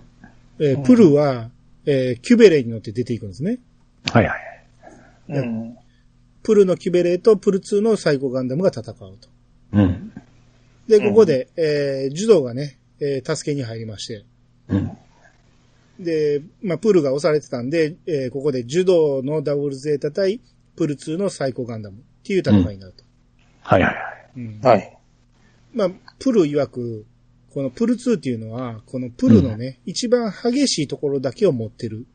[0.59, 1.51] えープルは、
[1.85, 3.59] えー、キュベレーに乗って出ていくんですね。
[4.11, 4.39] はいはい。
[5.29, 5.77] うん。
[6.43, 9.29] プルのキュベレーとプル2のサイコガンダムが戦うと。
[9.73, 10.11] うん。
[10.87, 14.25] で、ここで、えー、ジュドーがね、えー、助けに入りまして、
[14.69, 14.91] うん。
[15.99, 20.39] で、まあ、プルが押されてたんで、えーここでジュドーのダブルゼータ対
[20.75, 23.03] プル2のサイコガンダムっていう戦いになると。
[23.61, 24.03] はいはいはい。
[24.37, 24.97] うんはい。
[25.73, 27.05] まあ、プル曰く、
[27.53, 32.07] このプル2っていうのは、このプルのね、一番激しいところだけを持ってる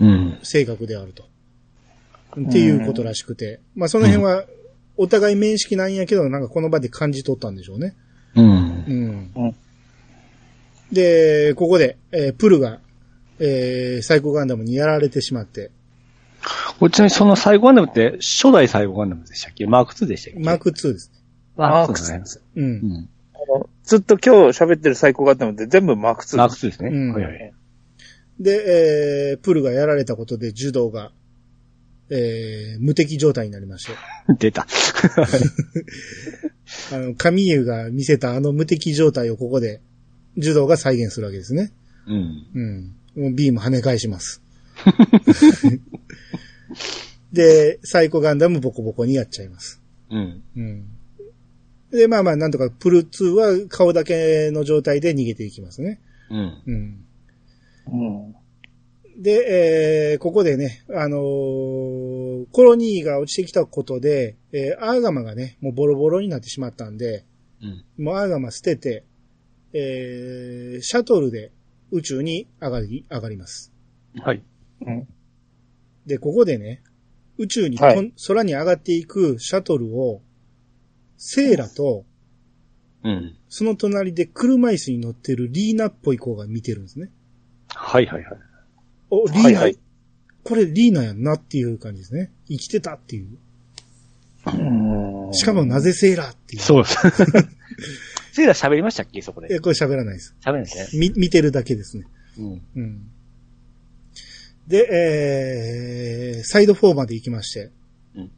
[0.00, 0.38] うん。
[0.42, 1.24] 性格であると。
[2.32, 3.60] っていうことらしくて。
[3.74, 4.44] まあ、その辺は、
[4.96, 7.94] お互い面識ないんやけど、なんかこの場で感じ取ったんでしょうね。
[8.34, 8.44] うん。
[8.46, 9.30] うん。
[9.36, 9.54] うん
[10.90, 12.80] で、ここで、えープルが、
[13.38, 15.70] えーサイコガンダムにやられてしまって、
[16.78, 19.66] これちなみにそのサイコガンダムって、初代サイコガンダムでしたっけ？
[19.66, 20.40] マーク2でしたっけ？
[20.40, 21.18] マーク2ですね。
[21.56, 22.44] マーク2ですね。
[22.56, 22.64] うん。
[22.64, 23.08] うん。
[23.34, 26.66] あのずっと今日喋ってるサイコガンダムって全部マーク2マークです。
[26.66, 26.90] 2ですね。
[26.90, 27.52] うんはいはい。
[28.40, 31.12] で、えープルがやられたことで、柔道が、
[32.10, 33.92] えー無敵状態になりまして、
[34.38, 34.66] 出た。
[36.92, 39.80] あの、神優が見せたあの無敵状態をここで、
[40.36, 41.72] 柔道が再現するわけですね。
[42.06, 42.46] うん。
[42.54, 42.94] うん。
[43.22, 44.42] もうビーム跳ね返します。
[47.32, 49.82] で、サイコガンダムボコボコにやっちゃいます。
[50.10, 50.42] うん。
[50.56, 50.84] うん。
[51.90, 56.00] で、まあまあ、なんとかプル2は顔だけの状態で逃げていきますね。
[56.30, 56.62] うん。
[56.66, 57.04] うん。
[57.86, 58.34] うん。
[59.18, 67.24] で、えーここでね、あのーコロニーが落ちてきたことで、えーアーガマがね、もうボロボロになってしまったんで、
[67.60, 68.04] うん。
[68.04, 69.04] もうアーガマ捨てて、
[69.72, 71.50] えーシャトルで
[71.90, 73.72] 宇宙に上がり、上がります。
[74.20, 74.42] はい。
[76.06, 76.82] で、ここでね、
[77.38, 80.22] 宇宙にはい空に上がっていくシャトルを、
[81.16, 82.04] セーラと、
[83.02, 83.36] うん。
[83.48, 87.10] その隣で車椅子に乗ってるリーナっぽい子が見てるんですね。
[87.68, 88.47] はいはいはい。
[89.10, 89.78] お、リーナ、はいはい
[90.44, 92.30] これリーナやんなっていう感じですね。
[92.48, 93.26] 生きてたっていう。
[94.46, 96.62] うんしかもなぜセーラーっていう。
[96.62, 96.96] そうです。
[98.32, 99.20] セーラ喋りましたっけ？
[99.20, 99.48] そこで。
[99.54, 100.34] え、これ喋らないです。
[100.42, 101.00] 喋るんですね。
[101.00, 102.04] み、見てるだけですね。
[102.38, 102.62] うん。
[102.76, 103.10] うん。
[104.68, 104.88] で、
[106.36, 107.70] えー、サイド4まで行きまして、
[108.14, 108.30] うん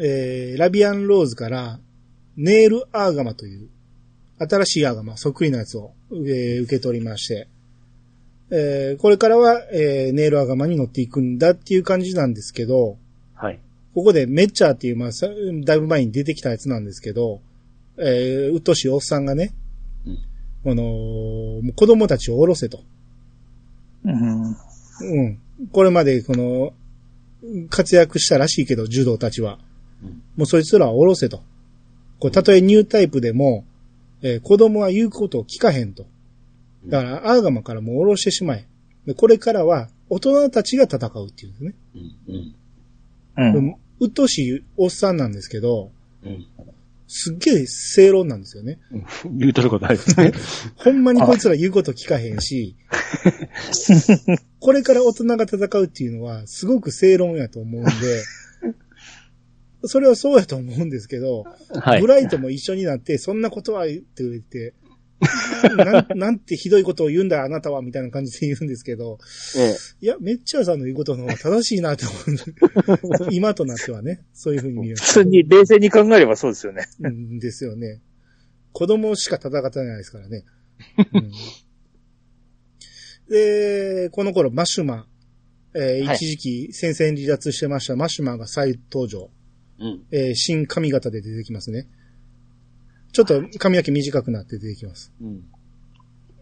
[0.00, 1.78] えー、ラビアンローズから、
[2.36, 3.68] ネールアーガマという、
[4.38, 7.48] 新しいアーガマ、そっくりなやつを、えー受け取りまして、
[8.50, 12.96] えー、これからは、えー、ネールアーガマに乗っていくんだっていう感じなんですけど、
[13.34, 13.58] はい。
[13.94, 15.28] ここでメッチャーっていう、まあ、さ
[15.64, 17.40] だいぶ前に出てきたやつなんですけど、
[17.98, 19.52] えー、うっとうしいおっさんがね、
[20.06, 20.18] うん
[20.64, 22.80] この、もう子供たちを降ろせと。
[24.04, 24.56] うん
[25.00, 25.38] うん。
[25.70, 26.72] これまでこの、
[27.70, 29.58] 活躍したらしいけど、柔道たちは。
[30.02, 31.42] うんもうそいつらは降ろせと。
[32.20, 33.64] これ、たとえニュータイプでも、
[34.22, 36.06] えー子供は言うことを聞かへんと。
[36.86, 38.66] だから、アーガマからもう降ろしてしまえ。
[39.06, 41.74] でこれからは、大人たちが戦うっていうんですね。
[41.94, 42.54] うん。
[43.36, 43.56] うん。
[43.56, 43.76] うん。
[44.00, 45.90] うっとうしいおっさんなんですけど、
[46.24, 46.46] うん。
[47.08, 48.78] すっげえ正論なんですよね。
[49.24, 50.32] う ん言うとることないですね。
[50.76, 52.76] ほんまにこいつら言うこと聞かへんし、
[54.60, 57.90] これから大人が戦うっていうのは、すごく正論やと思うんで、
[59.84, 62.08] それはそうやと思うんですけど、はいブ。
[62.08, 64.74] ライトも一緒になって、そんなことは言って言って、
[65.76, 69.18] なんなんてひどいことを言うんだあなたはみたいな感じで言うんですけど、
[69.56, 73.28] えいや、めっちゃさんの言うことの方が正しいなと思う。
[73.32, 75.04] 今となってはね、そういうふうに見えます。
[75.04, 76.86] 普通に冷静に考えればそうですよね。
[77.00, 78.00] うんですよね。
[78.72, 80.44] 子供しか戦ってないですからね。
[81.12, 81.32] うん
[83.28, 85.06] で、この頃、マシュマ、
[85.74, 89.30] えーはい一時期戦線離脱してましたマシュマが再登場。
[89.78, 90.02] うん。
[90.10, 91.88] えー新髪型で出てきますね。
[93.12, 95.12] ちょっと髪の毛短くなって出てきます。
[95.20, 95.44] うん。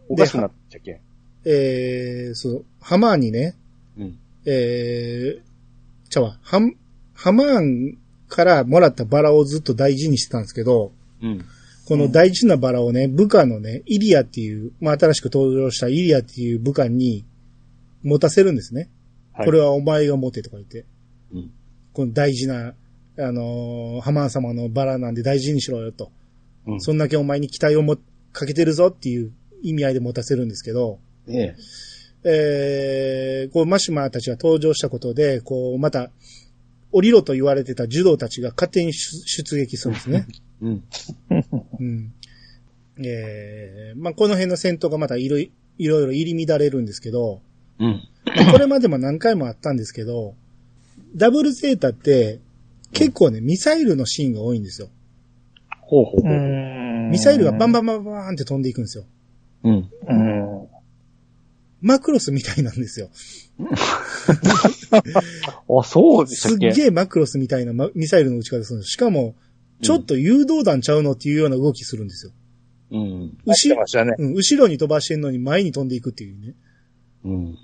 [0.09, 1.01] おかしくなっちゃっけ
[1.45, 3.57] えー、そう、ハマーンにね、
[3.97, 4.19] うん。
[4.45, 6.77] えー、ちゃうわ、ハン、
[7.15, 7.99] ハマーン
[8.29, 11.45] からもらったバラをずっと大事にしてたんですけど、うん。
[11.87, 17.25] この大事なバラをね、部下のね、イリアっていう、まあ、新しく登場したイリアっていう部下に
[18.03, 18.91] 持たせるんですね。
[19.33, 20.87] はいこれはお前が持てとか言って。
[21.33, 21.51] うん。
[21.93, 22.75] この大事な、
[23.19, 26.11] あのーハマーン様のバラなんで大事にしろよと。
[26.67, 26.81] うん。
[26.81, 27.97] そんだけお前に期待をも
[28.33, 30.99] かけてるぞっていう意味合いで持たせるんですけど、
[31.29, 31.57] え
[32.25, 36.11] えー、こう、マシュマーたちが登場したことで、こう、また、
[36.93, 40.27] 降りろと言われてた呪道たちが勝手に出出撃するんですね。
[40.63, 40.65] え。
[40.65, 40.85] うん。
[41.81, 42.13] うん。
[43.05, 47.43] えー、まあ、この辺の戦闘がまたいろいいろ入り乱れるんですけど、
[47.79, 48.03] うん。
[48.25, 50.35] まあこれまでも何回もあったんですけど、
[51.15, 52.41] ダブルゼータって
[52.93, 54.89] 結構ね、ミサイルのシーンが多いんですよ。
[55.87, 56.33] ほうほうほう。
[56.33, 57.83] んミサイルがバンバン。
[57.83, 59.05] ンバンバーンって飛んでいくんですよ。
[59.65, 59.91] うん。
[60.09, 60.69] うん。
[61.81, 63.11] マクロスみたいなんですよ。
[65.81, 66.73] あ、そうでしたっけ？
[66.73, 68.93] すっげえマクロスみたいなまミサイルの撃ち方するんです。
[68.93, 69.37] しかも、
[69.83, 72.33] ちょっと誘導弾ちゃうのっていうような動きするんですよ。
[72.91, 73.37] うん。
[73.55, 74.15] し後てましたね。
[74.19, 76.55] うん後ろに飛ばしてんのに前に飛んでいくっていうね。
[77.25, 77.59] うん。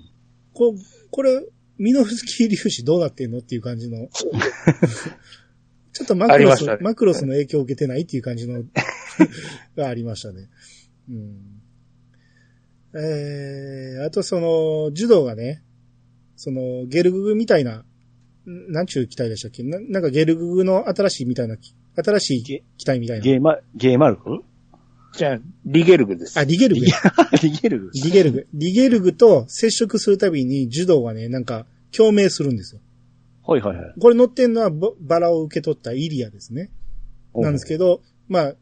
[0.53, 0.75] こ
[1.09, 1.45] これ、
[1.77, 4.09] ミノフスキー粒子どうなってんのっていう感じの。
[5.93, 8.63] ちょっとマクロス、ねマクロスの影響を受けてないっていう感じの
[9.77, 10.49] がありましたね。
[11.09, 11.61] うん。
[12.95, 15.63] えー、あとその、柔道がね、
[16.35, 17.85] その、ゲルググみたいな、
[18.45, 19.63] んなんちゅう機体でしたっけ？
[19.63, 21.57] ななんかゲルググの新しいみたいな、
[21.95, 23.23] 新しいゲ機体みたいな。
[23.23, 24.39] ゲーマ、ゲーマルク？
[25.15, 26.39] じゃあ、リゲルグです。
[26.39, 26.91] あ、リゲルグリ。
[27.61, 28.47] ゲルグリゲルグ。
[28.53, 32.81] リゲルグと接触するたびに柔道がね、なんか共鳴するんですよ。
[33.45, 33.93] はいはいはい。
[33.99, 36.71] これ乗ってんのはボバラを受け取ったイリアですね。
[37.35, 38.53] なんですけど、まあ、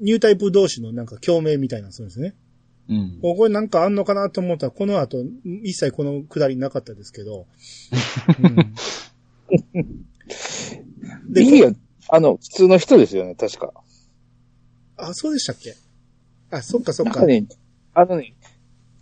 [0.00, 2.34] ニュータイプ同士のなんか共鳴みたいなのするんですね。
[2.88, 3.18] うん。
[3.20, 5.18] これなんかあんのかなと思ったら、この後、
[5.62, 7.46] 一切このくだりなかったですけど。
[8.42, 8.74] うん、
[11.32, 11.76] でリゲル、
[12.08, 13.72] あの、普通の人ですよね、確か。
[14.96, 15.74] あ、そうでしたっけ？
[16.50, 17.12] あ、そっかそっか。
[17.12, 17.46] なんかね、
[17.94, 18.34] あのね、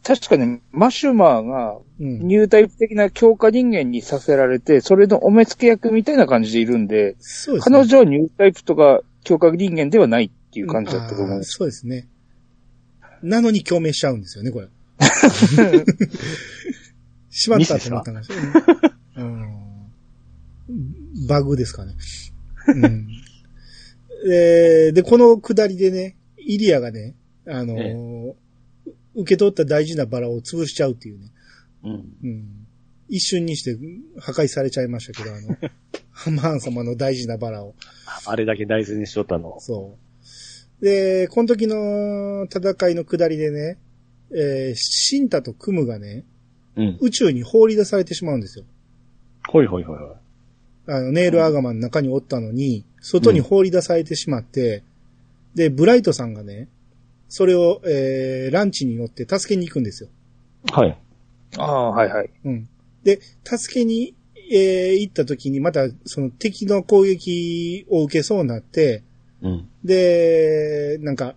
[0.03, 7.77] 確かね、マシュマーがうん、ニュータイプ的な強化人間にさせられて、それのお目付け役みたいな感じでいるんで、そうですね。
[7.77, 11.45] 彼女はニュータイプとか強化人間ではないっていう感じだったと思う。
[11.45, 12.09] そうですね。
[13.23, 14.69] なのに共鳴しちゃうんですよね、これ。
[17.29, 18.39] しまったって思ったんですよ、
[19.17, 19.51] うん。
[21.29, 21.93] バグですかね。
[22.67, 23.09] うん。
[24.33, 27.15] えーで、この下りでね、イリアがね、
[27.47, 28.35] あのーえ
[29.15, 31.27] 受け取った大事なバラを潰しちゃうっていうね。
[31.85, 31.91] うん。
[32.23, 32.67] うん。
[33.09, 33.77] 一瞬にして
[34.21, 35.57] 破壊されちゃいましたけど、あの、
[36.13, 37.75] ハンマーン様の大事なバラを。
[38.27, 39.59] あれだけ大事にしとったの。
[39.61, 39.97] そ
[40.81, 40.85] う。
[40.85, 43.79] で、この時の戦いの下りでね、
[44.33, 46.25] えーシンタとクムがね、
[46.77, 46.99] うん。
[47.01, 48.65] 宇宙に放り出されてしまうんですよ。
[49.49, 50.09] ほいほいほいほい。
[50.87, 54.85] あの、ネイルアガマの中におったのに、外に放り出されてしまって、
[55.55, 56.69] で、ブライトさんがね、
[57.31, 60.11] それを、えー、ランチに乗って助けに行くんですよ。
[60.73, 60.99] はい。
[61.57, 62.31] ああ、はいはい。
[62.45, 62.69] うん。
[63.05, 64.17] で、助けに、
[64.53, 69.05] えー、行った時にまた、その敵の攻撃を受けそうになって、
[69.43, 69.69] うん。
[69.85, 71.37] で、なんか、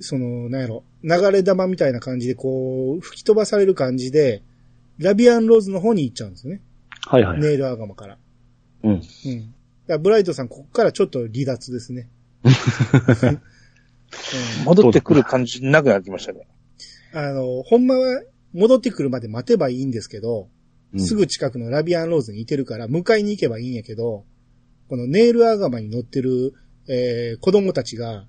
[0.00, 4.42] その、なんやろ、流れ玉みたいな感じでこう、吹き飛ばされる感じで、
[4.98, 6.60] ラビアンローズの方に行っちゃうんですよね。
[7.06, 7.40] はいはい。
[7.40, 8.18] ネイルアガマから。
[8.82, 8.90] うん。
[8.90, 9.00] うん。
[9.00, 9.12] だか
[9.86, 12.08] らブライトさん、ここからちょっと離脱ですね。
[14.60, 16.46] うん戻ってくる感じなくなってきましたね。
[17.12, 20.48] あの、ほんまは戻ってくるまで待てばいいんですけど、
[20.92, 24.24] うんすぐ近くのラビアンローズにいてるから、迎えに行けばいいんやけど、
[24.88, 26.52] このネイルアガマに乗ってる、
[26.88, 28.26] えー子供たちが、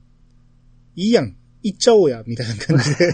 [0.95, 3.13] いいやん、行っちゃおうや、みたいな感じで、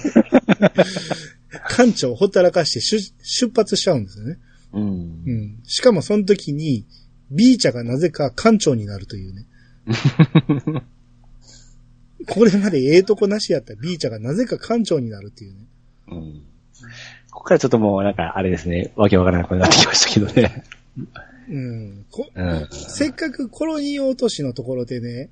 [1.70, 4.38] 艦長をほったらかして出出発しちゃうんですよね。
[4.74, 5.32] うんう。
[5.32, 5.60] ん。
[5.64, 6.86] しかもその時に、
[7.32, 9.46] ビーチャがなぜか艦長になるというね。
[12.30, 15.60] これまでええとこなしやったビーチャがなぜか艦長になるっていうね。
[16.10, 16.44] うん。
[17.32, 20.64] ここからちょっともうなんかあれですね、わけわからなくなってきましたけどね。
[21.50, 22.06] うん。
[22.12, 22.68] こうん。
[22.72, 25.30] せっかくコロニー落としのところでね、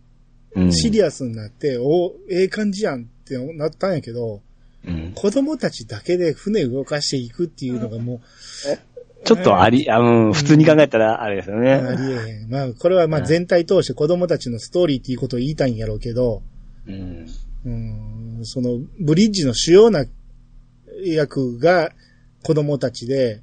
[0.55, 0.73] うん。
[0.73, 4.41] シリアスになって、お、ええ感じやんってなったんやけど、
[4.85, 5.11] うん。
[5.15, 8.21] 子供たちだけで船動かしていくっていうのがも
[9.25, 11.73] ちょっとあり、あうん、普通に考えたらあれですよう、ね。
[11.73, 12.49] ありえへん。
[12.49, 16.43] まあ、これはまあうん全体通して子供たちのストーリーっていうことを言いたいんやろうけど、
[16.87, 17.27] うん。
[17.65, 17.69] う
[18.41, 20.05] ん、その、ブリッジの主要な
[21.03, 21.91] 役が
[22.43, 23.41] 子供たちで、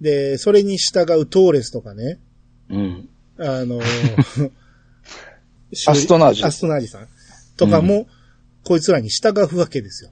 [0.00, 2.20] で、それに従うトーレスとかね、
[2.68, 3.08] うん。
[3.38, 3.80] あの、
[5.86, 7.08] アストナージアストナージさん
[7.56, 8.06] とかも、
[8.64, 10.10] こいつらに従うわけですよ。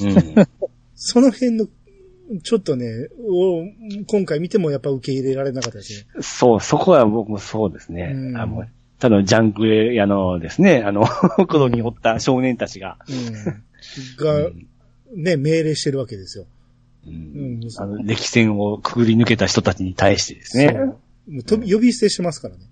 [0.00, 0.34] うん。
[0.94, 1.68] その辺の、
[2.42, 3.64] ちょっとね、お
[4.06, 6.06] 今回見てもやっぱ受け入れられなかったですね。
[6.20, 8.12] そう、そこは僕もそうですね。
[8.14, 8.68] うんあもう
[9.04, 11.04] ただのジャンク屋のですね、あの、
[11.36, 12.96] 子供におった少年たちが。
[13.06, 14.24] うん。
[14.24, 14.50] が、
[15.14, 16.46] ね、命令してるわけですよ。
[17.06, 20.72] うんうんあの歴戦をくぐり抜けた人たちに対してですね。
[20.72, 22.62] もうと呼び捨てしてますからね。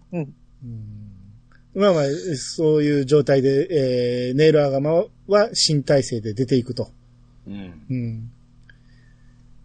[0.14, 0.34] うん
[1.74, 2.04] まあまあ、
[2.36, 6.88] そういう状態で、えー、ネイルアガマは新体制で出ていくと。
[7.46, 7.82] うん。
[7.90, 8.30] うん。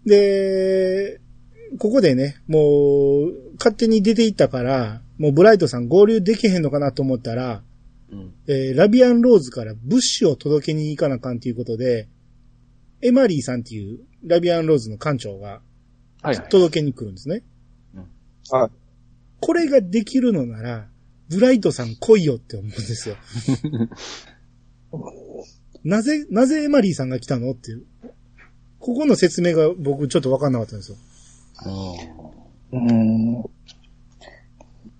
[0.05, 1.21] で、
[1.77, 7.61] ここでね、もう、勝手に出ていったから、もうブライトさん合流できへんのかなと思ったら、
[8.11, 8.33] うん。
[8.47, 12.07] えーラビアンローズから物資を届けに行かなあかんということで、
[13.01, 15.61] エマリーさんっていうラビアンローズの艦長が。
[16.49, 17.43] 届けに来るんですね。
[18.51, 18.71] はい。
[19.41, 20.87] これができるのなら、
[21.29, 23.15] ブライトさん来いよって思うんですよ。
[25.83, 27.85] なぜ、なぜエマリーさんが来たのっていう。
[28.79, 30.97] ここの説明が僕ちょっとわかんなかったんですよ。
[32.71, 33.43] うん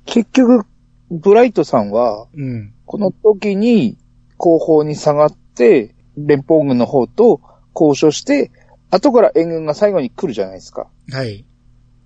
[0.05, 0.65] 結局、
[1.11, 2.73] ブライトさんは、うん。
[2.85, 3.97] この時に
[4.37, 7.41] 後方に下がって、連邦軍の方と
[7.75, 8.51] 交渉して、
[8.89, 10.87] 後から援軍が最後に来るじゃないですか。
[11.11, 11.45] はい。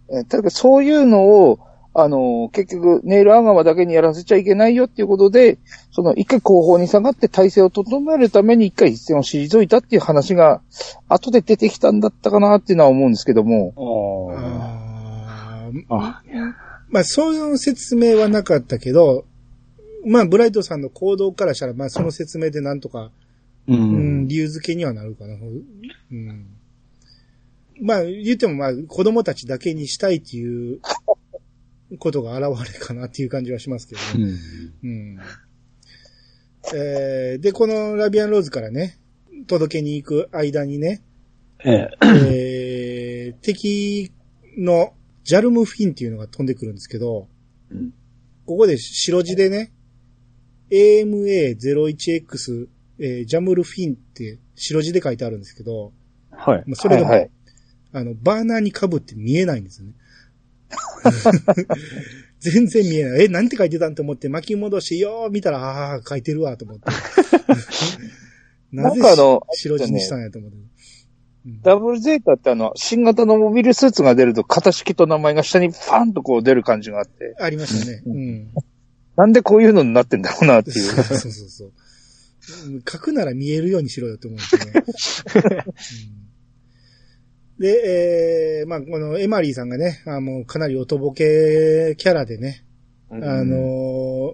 [0.10, 1.60] えだそういうのを、
[1.96, 5.60] あのー結局、ネイルアガマだけにやらせちゃいけないよっていうことで、
[5.92, 10.62] その一回後方に下がって体制を整えるために一回一線を退いたっていう話が、
[11.08, 14.73] 後で出てきたんだったかなっていうのは思うんですけども、あー
[15.90, 16.22] あ、
[16.90, 19.26] まあ、そういう説明はなかったけど、
[20.06, 23.12] まあ、ブライトさんの行動からしたら、まあ、その説明でなんとか、
[23.68, 24.28] ううん、ん。
[24.28, 25.36] 理由付けにはなるかな。
[25.36, 26.46] うん。
[27.82, 30.82] まあ、言ってもまあ、子供たちだけにしたいっていう
[31.98, 34.34] ことが現れかなっていう感じはしますけどね。
[34.84, 34.90] うん。
[34.90, 35.20] うん。
[36.76, 38.98] えーで、このラビアンローズからね、
[39.48, 41.02] 届けに行く間にね、
[41.66, 41.98] ええ。
[42.02, 44.12] えー敵
[44.58, 44.94] の
[45.24, 47.28] ジャルムフィンっていうのが飛んでくるんですけど、
[47.72, 47.94] うん
[48.46, 49.72] ここで白字でね、
[50.70, 52.68] AMA01X、
[53.00, 55.94] えージャムルフィンって白字で書いてあるんですけど、
[56.30, 56.64] はい。
[56.68, 57.32] まあ、それが、はいはい
[57.96, 59.94] あの、バーナーに被って見えないんですよね。
[62.40, 63.26] 全然見えない。
[63.26, 66.86] え、なんて書いてたんって思って巻き戻して、よー見たら、ああ、書いてるわ、と思って。
[68.74, 69.00] なぜ
[69.56, 70.58] 白字にしたんやと思って。
[71.46, 78.02] うんダブルゼータってあの、新型のモビルスーツが出ると、型式と名前が下にファンとこう出る感じがあって、ありましたね。
[78.06, 78.54] うん。
[79.18, 80.76] なんでこういうのになってんだろうなっていう。
[80.76, 81.68] そうそうそう。
[81.68, 85.64] うん書くなら見えるようにしろよって思うんですよね。
[85.68, 86.24] うん
[87.60, 92.66] で、えー、まあ、このエマリーさんがね、あもうかなりおとぼけキャラでね、
[93.10, 94.34] あの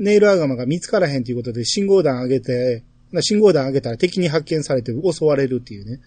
[0.00, 2.84] ネイルアガマが見つからへんということで信号弾上げて、な
[3.20, 6.00] 信号弾上げたら敵に発見されて襲われるっていうね。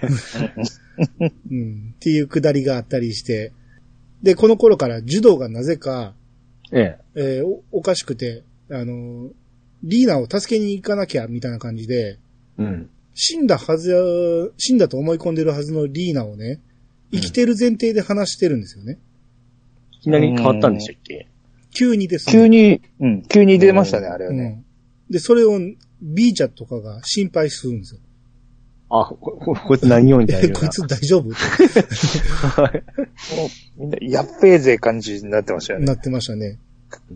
[1.50, 3.52] うん、っていうくだりがあったりして、
[4.22, 6.14] で、この頃から柔道がなぜか、
[6.72, 7.38] ええ。
[7.38, 9.30] えーおおかしくて、あのー
[9.84, 12.18] リーナを助けに行かなきゃ、みたいな感じで、
[12.58, 12.90] うん。
[13.14, 13.98] 死んだはずや、
[14.56, 16.60] 死んだと思い込んでるはずのリーナをね、
[17.12, 18.98] 生きてる前提で話してるんですよね。
[19.92, 21.28] いきなり変わったんでしたっけ？
[21.72, 22.32] 急にですね。
[22.32, 24.62] 急に、うん、急に出ましたね、あれはね。
[25.08, 25.12] うん。
[25.12, 25.58] で、それを、
[26.00, 28.00] ビーチャとかが心配するんですよ。
[28.90, 30.54] あ、こ、ここいつ何をみたいえ、な。
[30.60, 31.28] こいつ大丈夫？
[31.28, 31.34] っ
[33.76, 35.84] みんな、やっべえぜ感じになってましたよね。
[35.86, 36.58] てなってましたね。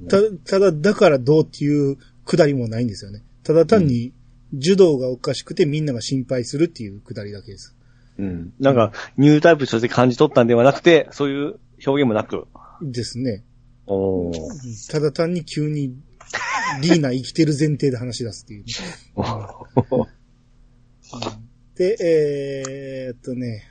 [0.09, 3.23] た、ただ、だからどうっていうくだりもないんですよね。
[3.43, 4.13] ただ単に、
[4.53, 7.75] 柔道がおかしくてみんなが心配するっていうくだりだけです。
[8.19, 8.53] うん。
[8.61, 11.55] なんか、ニュータイプとして感じ取ったんではなくて、そういう
[11.87, 12.47] 表現もなく。
[12.83, 13.45] ですね。
[13.87, 15.95] おーただ単に急に、
[16.81, 18.65] リーナ生きてる前提で話し出すっていう。
[21.77, 23.65] で、えーっとね、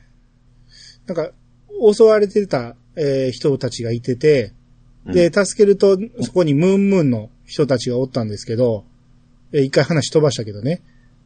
[1.08, 1.32] なんか、
[1.94, 4.54] 襲われてた、えー人たちがいてて、
[5.06, 8.86] で、助けると、そこにムーンムーンの人たちがおったんですけど、
[9.52, 10.82] えー一回話飛ばしたけどね、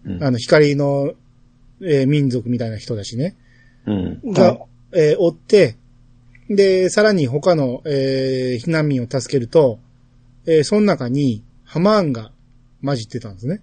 [0.05, 1.13] うんあの、光の、
[1.81, 3.35] えー民族みたいな人たちね、
[3.85, 4.21] うん。
[4.31, 4.59] が、
[4.93, 5.75] えー追って、
[6.49, 9.79] で、さらに他の、えー避難民を助けると、
[10.45, 11.43] えーその中に
[11.75, 12.31] ハマーンが
[12.81, 13.61] 混じってたんですね。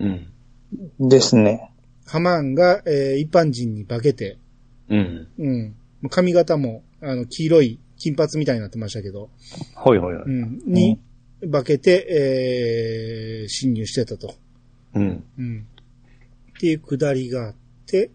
[0.00, 1.08] うん。
[1.08, 1.70] ですね。
[2.04, 4.36] ハマーンが、えー一般人に化けて、
[4.88, 5.28] うん。
[5.38, 5.76] うん。
[6.10, 9.30] 髪型も、あの、黄色い金髪みたいになってましたけど、
[9.76, 10.24] ほいほいほい。
[10.24, 10.60] うん。
[10.66, 10.98] に、
[11.52, 14.34] 化けて、えー侵入してたと。
[14.96, 15.24] うん。
[15.38, 15.66] うん。
[16.56, 17.54] っていうくだりがあっ
[17.86, 18.10] て、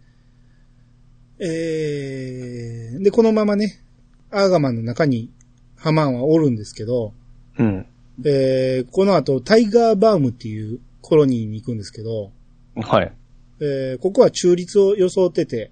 [1.40, 3.80] えー、で、このままね、
[4.30, 5.32] アーガマンの中に
[5.78, 7.14] ハマーンはおるんですけど、
[7.58, 7.86] うん。
[8.26, 12.32] えー、この後、タイガーバームっていうコロニーに行くんですけど、
[12.76, 13.14] はい。
[13.60, 15.72] えー、ここは中立を装ってて、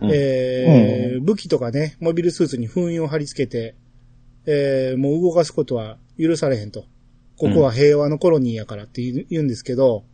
[0.00, 3.76] うんえー武器とかね、モビルスーツに封印を貼り付けて、
[4.46, 6.84] えー、もう動かすことは許されへんと。
[7.36, 10.04] ここは平和のコロニーやからって言うんですけど、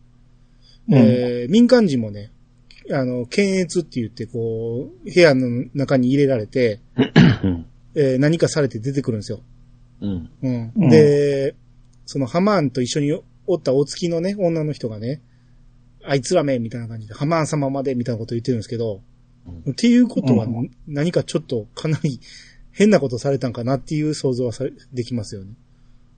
[0.90, 2.30] えー民間人もね、
[2.90, 6.80] あの、検閲って言って、こう、部屋の中に入れられて、
[7.42, 7.66] うん。
[7.94, 9.40] えー何かされて出てくるんですよ。
[10.00, 10.30] うん。
[10.42, 10.72] うん。
[10.76, 11.54] うんで、
[12.06, 13.12] そのハマーンと一緒に
[13.46, 15.22] おったお付きのね、女の人がね、
[16.04, 19.02] あいつらめ、みたいな感じで、ハマーン様まで、みたいなこと言ってるんですけど、
[19.70, 22.20] っていうことは、う何かちょっとかなり
[22.70, 25.52] 変なことされたんかなっていう想像はされできますよね。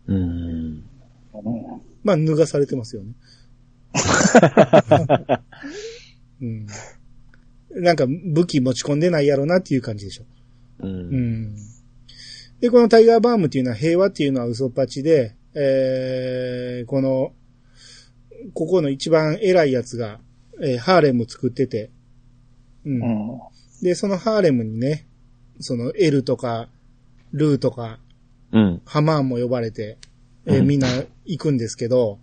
[0.06, 0.84] うん。
[2.02, 3.14] まあ、脱がされてますよね。
[6.42, 6.66] うん。
[7.82, 10.24] なんか武器持ち込んでないやろなっていう感じでしょ。
[10.80, 10.86] う。
[10.86, 11.56] うんん。
[12.60, 17.32] で、このタイガーバームっていうのは平和っていうのは嘘っぱちで、えー、この、
[18.54, 20.20] ここの一番偉いやつが、
[20.62, 21.90] えーハーレム作ってて、
[22.84, 23.02] うん。
[23.02, 23.40] うん。
[23.82, 25.06] で、そのハーレムにね、
[25.58, 26.68] その L とか、
[27.32, 27.98] ルーとか、
[28.52, 28.82] うん。
[28.84, 29.98] ハマーンも呼ばれて、
[30.46, 30.88] えーうんみんな
[31.24, 32.18] 行くんですけど、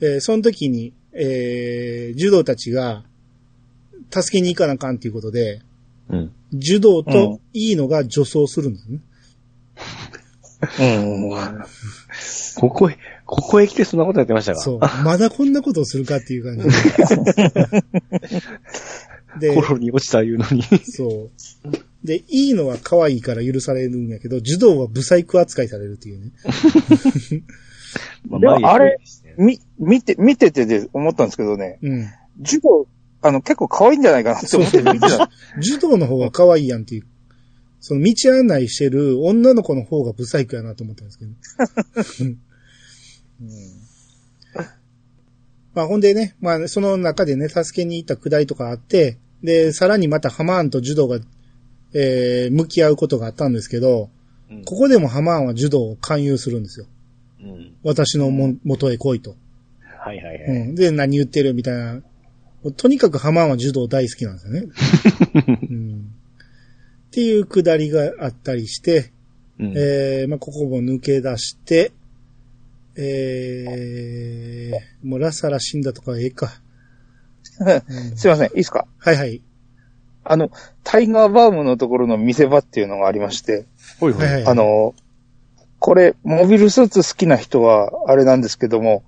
[0.00, 3.04] えーその時に、えー、柔道たちが、
[4.10, 5.60] 助けに行かなあかんっていうことで、
[6.08, 6.32] うん。
[6.52, 9.00] 柔道うんといいのが女装するんですね。
[10.80, 11.30] うん。
[12.56, 14.60] ここへ、ここへ来てそんなことやってましたか？
[14.60, 14.80] そう。
[15.04, 16.64] まだこんなことをするかっていう感じ
[19.40, 19.50] で。
[19.50, 20.62] で、心に落ちた言うのに。
[20.84, 21.28] そ
[21.64, 22.06] う。
[22.06, 26.30] で、いいのは可愛いから許されるんやけど、柔道はブサイク扱いされるっていうね。
[28.28, 28.98] までもあれ
[29.36, 32.06] 眉み、見て、見ててで思ったんですけどね、うん。
[32.42, 32.86] 授業、
[33.22, 35.30] あの、結構可愛いんじゃないかなって思って見てた。
[35.60, 37.06] 柔道の方が可愛いやんっていう。
[37.86, 41.30] その道案内してる女の子の方がブサイクやなと思ったんですけど。
[43.42, 43.48] うん
[45.72, 51.20] まあほんでね、まあその中でね、助けに行ったくだりとかあって、で、さらにまたハマーンと柔道が、
[51.94, 54.10] えー、向き合うことがあったんですけど、
[54.50, 56.86] うんここでもハマーンは柔道を勧誘するんですよ。
[57.40, 57.76] うん。
[57.84, 59.36] 私のも元へ来いと。
[60.00, 60.38] はいはいはい。
[60.38, 60.74] うん。
[60.74, 62.02] で、何言ってるみたいな。
[62.76, 64.66] とにかくハマーンは柔道大好きなんですよね。
[65.70, 66.15] うん。
[67.16, 69.10] っていうくだりがあったりして、
[69.58, 71.92] うんえー、まあ、ここも抜け出して、
[72.94, 76.52] えー、もうラサラ死んだとかええか。
[77.60, 77.64] う
[78.12, 78.86] んすいません、いいですか？
[78.98, 79.40] はいはい。
[80.24, 80.50] あの、
[80.84, 83.64] タイガーバームのところの見せ場っていうのがありまして、
[83.98, 84.46] ほいはいはい。
[84.46, 84.94] あ、の、
[85.78, 89.04] これ、モビルスーツ好きな人は、あれなんですけども、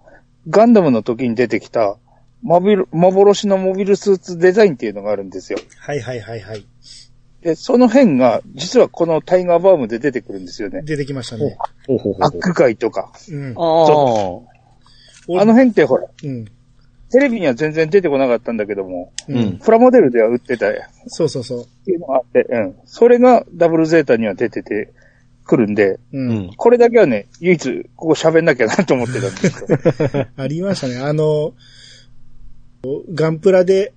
[0.49, 1.99] ガンダムの時に出てきた、
[2.41, 5.59] モビル、幻のモビルスーツデザインっていうのがあるんですよ。
[5.77, 6.65] はいはいはいはい。
[7.43, 10.83] で、その辺が、実はこのタイガーバームで出てくるんですよね。
[10.83, 11.57] 出てきましたね。
[11.87, 13.13] ほうほうほうアックガイとか。
[13.31, 13.55] うん。
[13.57, 14.41] あ
[15.29, 16.45] 俺あの辺ってほら、うん。
[17.11, 19.59] テレビには全然出てこなかったんだけども、ううんん。
[19.59, 20.73] プラモデルでは売ってたっ
[21.07, 21.67] そうそうそう。
[21.85, 22.77] ていうのがあって、うん。
[22.87, 24.93] それがダブルゼータには出てて
[25.45, 25.93] くるんで、あ。
[25.93, 26.19] う。
[26.19, 26.51] うんん。
[26.57, 30.27] これだけはね、唯一、ここ喋んなきゃなと思ってたんですよ。
[30.37, 30.99] ありましたね。
[30.99, 31.55] あの、
[33.15, 33.93] ガンプラで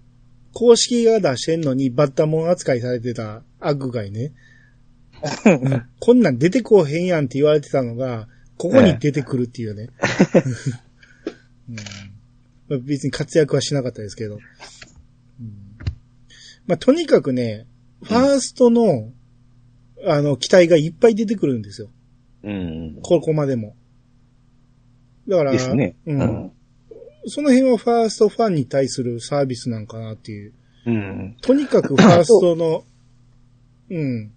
[0.54, 4.34] 公式が出してんのにバッタモン扱いされてたアッグガイね。
[5.45, 8.28] うんこんなん出てこうへんやんって言われてたのが、
[8.58, 9.89] ここに出てくるっていうね。
[11.70, 11.76] うん
[12.68, 14.36] まあ別に活躍はしなかったですけど。
[14.36, 14.41] うん
[16.68, 17.68] まあ、とにかくね、
[18.04, 19.12] ファーストの、
[20.06, 21.89] あの、機体がいっぱい出てくるんですよ。
[22.43, 22.99] うん。
[23.02, 23.76] ここまでも。
[25.28, 25.95] だから、ですね。
[26.06, 26.14] う。
[26.14, 26.52] うんん。
[27.28, 30.53] その辺はファーストファンに対するサービスなんかなっていう。
[30.86, 31.36] うん。
[31.41, 32.84] とにかくファーストの、
[33.89, 34.32] うん。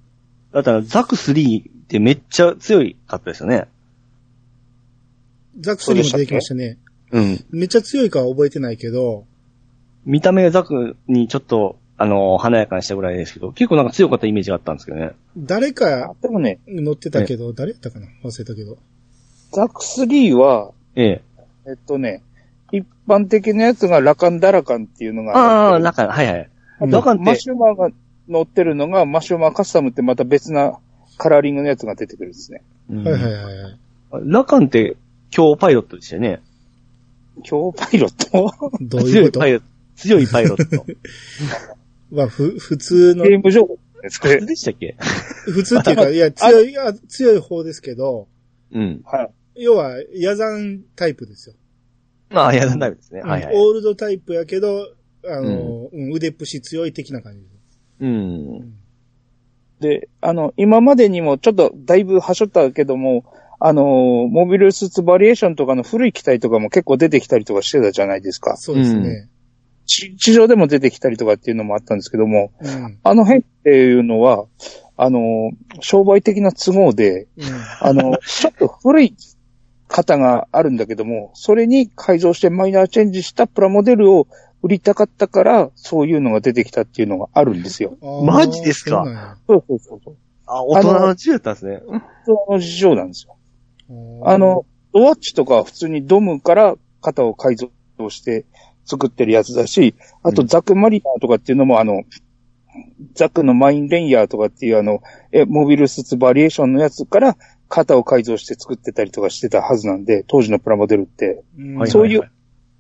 [0.53, 3.65] だったら、ザク3ってめっちゃ強いかったですよね。
[5.61, 6.79] ザクスリーも出てきましたね。
[7.13, 7.45] うん。
[7.51, 9.25] めっちゃ強いかは覚えてないけど、
[10.05, 15.13] 見た目がザクにちょっと、あの、華やかにしたぐらいですけど、結構なんか強かったイメージがあったんですけどね。
[15.37, 18.09] 誰かでもね、乗ってたけど、誰やったかな？
[18.25, 18.77] 忘れたけど。
[19.53, 21.23] ザク3は、ええ。
[21.67, 22.23] えっとね、
[22.73, 26.51] 一般的なやつがラカンダラカンっていうのがああ、ってなんか、はいはい。
[26.81, 27.91] うんラカンってマシュマーが
[28.29, 30.79] 乗ってるのが、マシュマーカスタムってまた別な
[31.19, 32.63] カラーリングのやつが出てくるんですね。
[32.91, 33.79] うんはいはいはいはい。
[34.25, 34.97] ラカンって、
[35.35, 36.41] 今日パイロットでしたよね。
[37.49, 38.53] 今日パイロット？
[38.81, 39.13] どういこと？
[39.17, 39.67] 強いうパイロット。
[39.97, 40.87] 強いパイロット。
[42.17, 44.21] は、ふ、普通のゲ、ーム情報です。
[44.47, 44.97] でしたっけ？
[45.45, 48.29] 普通っていうか、いや、強い、いや、強い方ですけど、
[48.73, 49.03] うん。
[49.05, 49.63] はい。
[49.63, 51.55] 要は、野山タイプですよ。
[52.35, 53.21] まあ、やらないですね。
[53.21, 53.55] はいはい。
[53.57, 54.89] オールドタイプやけど、
[55.27, 57.41] あの、うん腕っぷし強い的な感じ。
[58.01, 58.75] うん。
[59.81, 63.25] で、あの、今までにもちょっとだいぶはしょったけども、
[63.61, 68.57] あの、モビルスーツバリエーションとかの古い機体とかも結構出てきたりとかしてたじゃないですか。
[68.57, 69.29] そうですね。
[69.87, 72.99] 地地上でも出てきたりとかっていうのもあったんですけども、うん。
[73.03, 74.47] あの辺っていうのは、
[74.97, 77.45] あの、商売的な都合で、うん。
[77.81, 79.15] あの、ちょっと古い
[79.97, 84.27] 型があるんだけども、それに改造してマイナーチェンジしたプラモデルを
[84.61, 87.97] 売りたかったから、そういうのが出てきたっていうのがあるんですよ。
[88.25, 89.37] マジですか？
[89.47, 90.17] そうそうそう。
[90.47, 91.81] あ、大人の自由だったんですね。
[92.27, 93.37] その事情なんですよ。
[94.25, 97.71] あの、ドワッチとかは普通にドムから型を改造
[98.11, 98.47] して
[98.85, 102.03] 作ってるやつだし、あとうんザクマリナーとかっていうのもあの、
[103.15, 107.37] ザクのマインレイヤーとかっていうあの、え、モビルスーツバリエーションのやつから
[107.75, 111.43] 型を改造して作ってたりとかしてたはずなんで、当時のプラモデルって。
[111.59, 112.23] うんはいそういう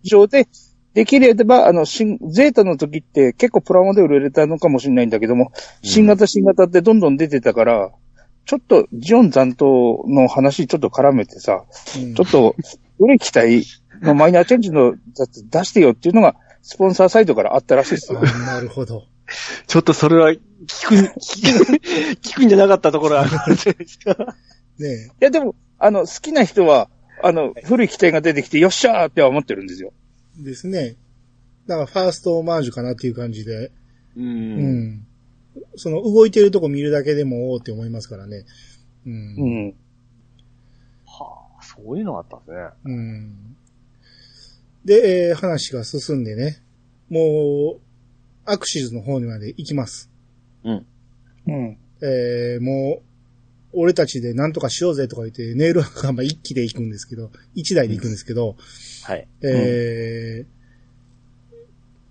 [0.02, 0.48] 事情で、
[0.92, 5.50] できれば、あの、新、ゼータの時って結構プラモデル入れたのかもしれないんだけども、
[5.82, 7.90] 新型新型ってどんどん出てたから、
[8.44, 11.64] ちょっとジオン残党の話ちょっと絡めてさ、
[11.96, 12.54] うんちょっと、
[12.98, 13.64] 古い機体
[14.02, 18.20] のマイナーチェンジのやつ出してよっていうのが、スポンサーサイトからあったらしいですよ。
[18.22, 19.04] あなるほど。
[19.66, 21.72] ちょっとそれは、聞く、聞く、
[22.22, 24.36] 聞くんじゃなかったところあるじゃないですか。
[24.78, 26.88] ねいや、でも、あの、好きな人は、
[27.22, 29.92] あの、古い機体が出てきて、よっしゃーっては思ってるんですよ。
[30.38, 30.96] ですね。
[31.66, 33.70] だから、ファーストオマージュかなっていう感じで、
[34.16, 34.20] う。
[34.20, 35.06] うんん。
[35.76, 38.44] その、動いてるとこ見るだけでも、おーって思いますからね。
[39.06, 39.12] うん。
[39.12, 39.74] うん。
[41.06, 42.56] はあ、そういうのがあったんですね。
[42.84, 43.56] うん。
[44.84, 46.58] で、えー話が進んでね、
[47.08, 47.80] もう、
[48.44, 50.10] アクシズの方にまで行きます。
[50.64, 50.86] うん。
[51.46, 51.78] うん。
[52.02, 53.13] えーもう、
[53.74, 58.56] 俺たちで何とかしようぜとか言って、ネイルがまあ一機で行くんですけど、一台で行くんですけど、
[59.02, 59.26] はい。
[59.42, 60.54] えー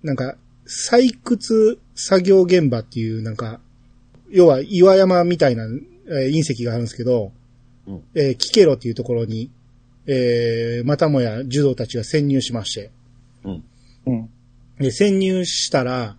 [0.05, 0.35] なんか、
[0.67, 3.61] 採掘作業現場っていう、なんか、
[4.29, 7.31] 要は岩山みたいな、えー隕石があるんですけど、
[7.87, 9.49] うんえーキケロっていうところに、
[10.07, 12.91] えーまたもや児童たちが潜入しまして、
[13.45, 13.63] うん。
[14.07, 14.29] うん。
[14.79, 16.17] で潜入したら、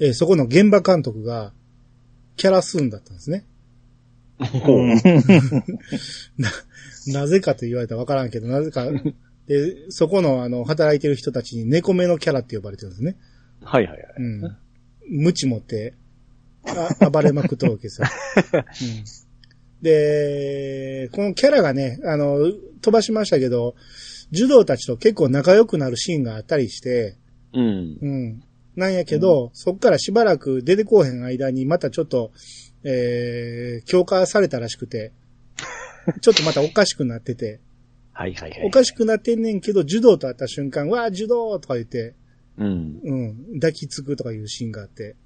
[0.00, 1.52] えーそこの現場監督が、
[2.36, 3.44] キャラスーンだったんですね。
[7.08, 8.88] なぜかと言われたらわからんけど、なぜか、
[9.46, 13.16] で、そこのあの、働いてる人たちに猫目のキャラって呼ばれてるんですね。
[13.62, 14.04] はいはいはい。
[14.18, 14.56] うん。
[15.08, 15.94] 無知持って、
[16.64, 18.06] あ暴れまくっとるわけですよ。
[18.54, 18.62] うん、
[19.82, 23.74] で、このキャラがね、あの、飛ばしましたけど、
[24.30, 27.16] 児童たちと結構仲良くなるシーンがあったりして、
[27.52, 27.98] うん。
[28.00, 28.42] うん。
[28.76, 32.30] なんやけど、そっからしばらく出てこうへん間にまたちょっと、
[32.84, 35.12] えー、強化されたらしくて、
[36.20, 37.60] ちょっとまたおかしくなってて、
[38.12, 38.62] はいはいはい。
[38.66, 42.14] おかしくなってんねんけど、柔道と会った瞬間、わあ、柔道とか言って、
[42.58, 43.00] うん。
[43.02, 43.14] う
[43.54, 45.16] ん、抱きつくとかいうシーンがあって。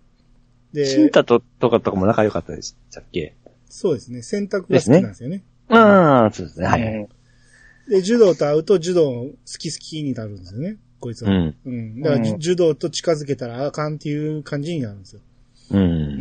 [0.73, 3.35] で、シンタと、とかとかも仲良かったでしたっけ？
[3.69, 5.43] そうですね、選択が好きなんですよね。
[5.69, 6.67] ああ、そうですね。
[6.67, 7.09] はいはい。
[7.89, 11.31] で、柔道と会うと柔道好き好きになるんですよね、こいつは。
[11.31, 11.55] うん。
[11.65, 12.01] うん。
[12.01, 15.21] だから、うん柔道と近づけたらあかんっていう感じになるんですよ。
[15.73, 15.77] う。
[15.77, 16.14] うんん。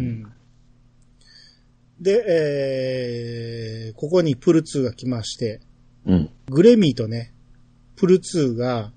[2.04, 2.26] で、
[3.88, 5.62] えー、ここにプル2が来まして、
[6.06, 6.30] うん。
[6.47, 7.34] グレミーとね、
[7.95, 8.91] プル2が、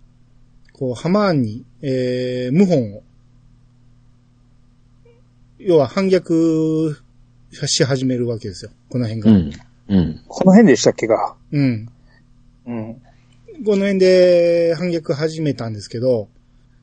[0.72, 3.02] こう、ハマーンに、えー、謀反を、
[5.58, 7.00] 要は反逆
[7.52, 8.72] し始めるわけですよ。
[8.90, 9.30] この辺が。
[9.30, 9.52] うん。
[9.88, 10.20] うん。
[10.26, 11.36] この辺でしたっけが。
[11.52, 11.88] うん。
[12.66, 12.94] うん。
[13.64, 16.28] この辺で反逆始めたんですけど、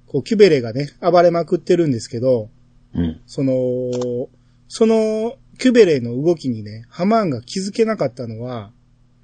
[0.08, 2.50] こう、キュベレがね、暴れまくってるんですけど、
[2.96, 3.22] うん。
[3.26, 4.30] その、
[4.70, 8.72] その、キュベレの動きにね、ハマーンが気づけなかったのは、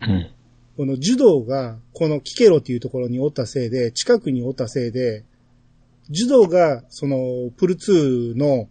[0.02, 0.30] うん。
[0.78, 5.26] この柔道が、このキケロっていうところにおったせいで、近くにおったせいで、
[6.10, 8.70] 柔道が、その、プル2の、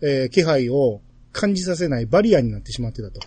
[0.00, 1.02] えー気配を
[1.32, 3.20] 感じさせないバリアになってしまってたと。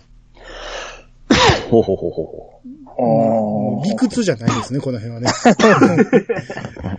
[1.70, 5.30] ほうほうほうほあー理屈じゃないですね、この辺はね。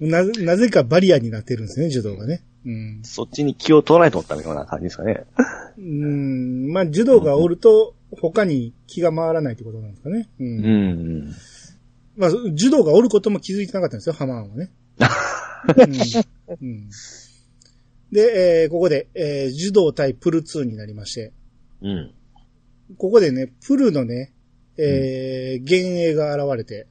[0.00, 2.42] うんなぜ、なぜかバリアになってるんですね、柔道がね。
[2.64, 3.06] うんう。。
[3.06, 5.24] そっちに気を取らないと思ったような感じですかね。
[5.78, 6.72] うん。
[6.72, 10.28] まあ、柔道がおると、他に気が回らないってことなんですかね。
[10.38, 10.46] うん。
[10.46, 10.68] う
[11.28, 11.34] ん。
[12.16, 14.70] まあ、柔道がおることも気づいてなかったんですよ、ハマーンはね。
[15.76, 15.94] うん
[16.60, 16.90] うん
[18.12, 21.32] で、えーここで、えー柔道対プル2になりまして、
[21.80, 22.12] うん。
[22.98, 24.32] ここでね、プルのね、
[24.76, 26.88] えー幻影が現れて、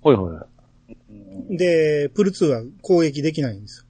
[0.00, 1.56] ほいほい。
[1.56, 3.84] で、プル2は攻撃できないんですよ。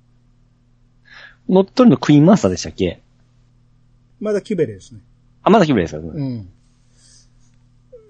[1.51, 3.03] 乗っ取りのクイーンマスターでしたっけ？
[4.21, 5.01] まだキュベレですね。
[5.43, 6.01] あ、まだキムレですか？
[6.01, 6.49] うん。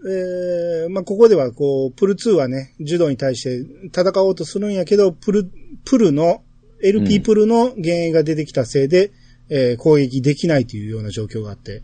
[0.02, 5.50] えー、まあ、ここでは、こう、プル2はね、柔道に対して戦おうとするんやけど、プル、
[5.84, 6.42] プルの、
[6.82, 9.12] LP プルの幻影が出てきたせいで、
[9.50, 11.82] えー攻撃できないというような状況があって、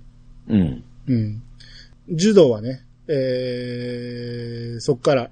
[0.48, 0.84] うん。
[1.08, 1.42] うん。
[2.08, 5.30] 柔道はね、えー、そっから、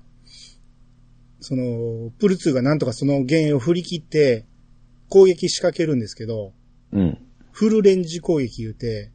[1.41, 4.45] その、プル2がなんとかその幻影を振り切って、
[5.09, 6.53] 攻撃仕掛けるんですけど、
[6.93, 7.19] うん。
[7.53, 9.11] フルレンジ攻撃言うて、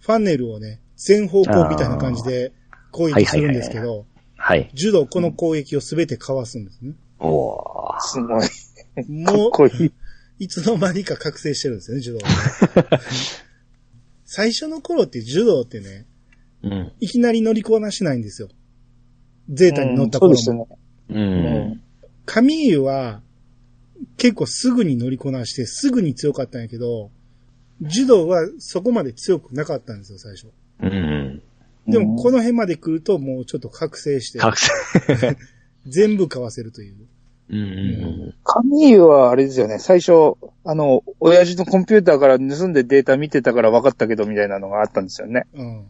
[0.00, 2.52] ファンネルをね、全方向みたいな感じで
[2.92, 4.06] 攻撃するんですけど、
[4.36, 4.70] はい。
[4.74, 6.94] 柔道この攻撃をすべてかわすんですね。
[7.18, 8.00] おー。
[8.00, 8.42] すごい。
[9.26, 9.92] かもう、っこいい。
[10.38, 12.20] いつの間にか覚醒してるんですよね、柔道
[14.24, 16.06] 最初の頃って柔道ってね、
[16.62, 16.92] うん。
[17.00, 18.48] いきなり乗りこなしないんですよ。
[19.48, 20.34] ゼータに乗ったそう頃も。
[20.34, 20.66] でしたね。
[21.08, 21.14] う。
[21.14, 21.20] う
[21.74, 21.82] ん
[22.26, 23.22] カミーユは
[24.16, 27.10] 結構すぐに乗りこなしてすぐに強かったんやけど、
[27.80, 30.48] 柔道はそこまで強くなかったんですよ、最初。
[30.80, 31.42] うん。
[31.86, 34.72] でもこの辺まで来るともうちょっと覚醒して、覚醒。
[35.86, 36.96] 全部かわせるという。
[37.48, 37.62] うんう
[38.32, 40.34] んカミーユはあれですよね、最初、
[40.64, 45.46] あの、親父のコンピューターから盗んでデータ見てたから分かったけどみたいなのがあったんですよね。
[45.54, 45.84] うん。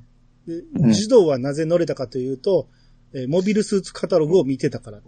[0.46, 2.68] で、うん柔道はなぜ乗れたかというと、
[3.14, 5.00] えーモビルスーツカタログを見てたから。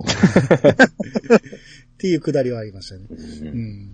[1.99, 3.07] っていうくだりはありましたね。
[3.11, 3.91] うん。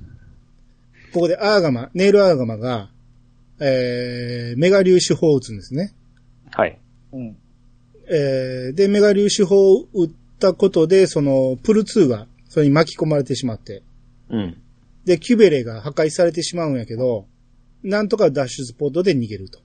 [1.14, 2.90] ここでアーガマ、ネイルアーガマが、
[3.60, 5.94] えー、メガ粒子砲を撃つんですね。
[6.52, 6.78] はい。
[7.12, 7.36] うん。
[8.06, 13.82] えー、で、メガ粒子砲を撃ったことで、その、プル2が、それに巻き込まれてしまって、
[14.28, 14.56] うん。
[15.06, 17.26] で、キュベレが破壊されてしまうんやけど、
[17.82, 19.60] なんとか脱出スポットで逃げると。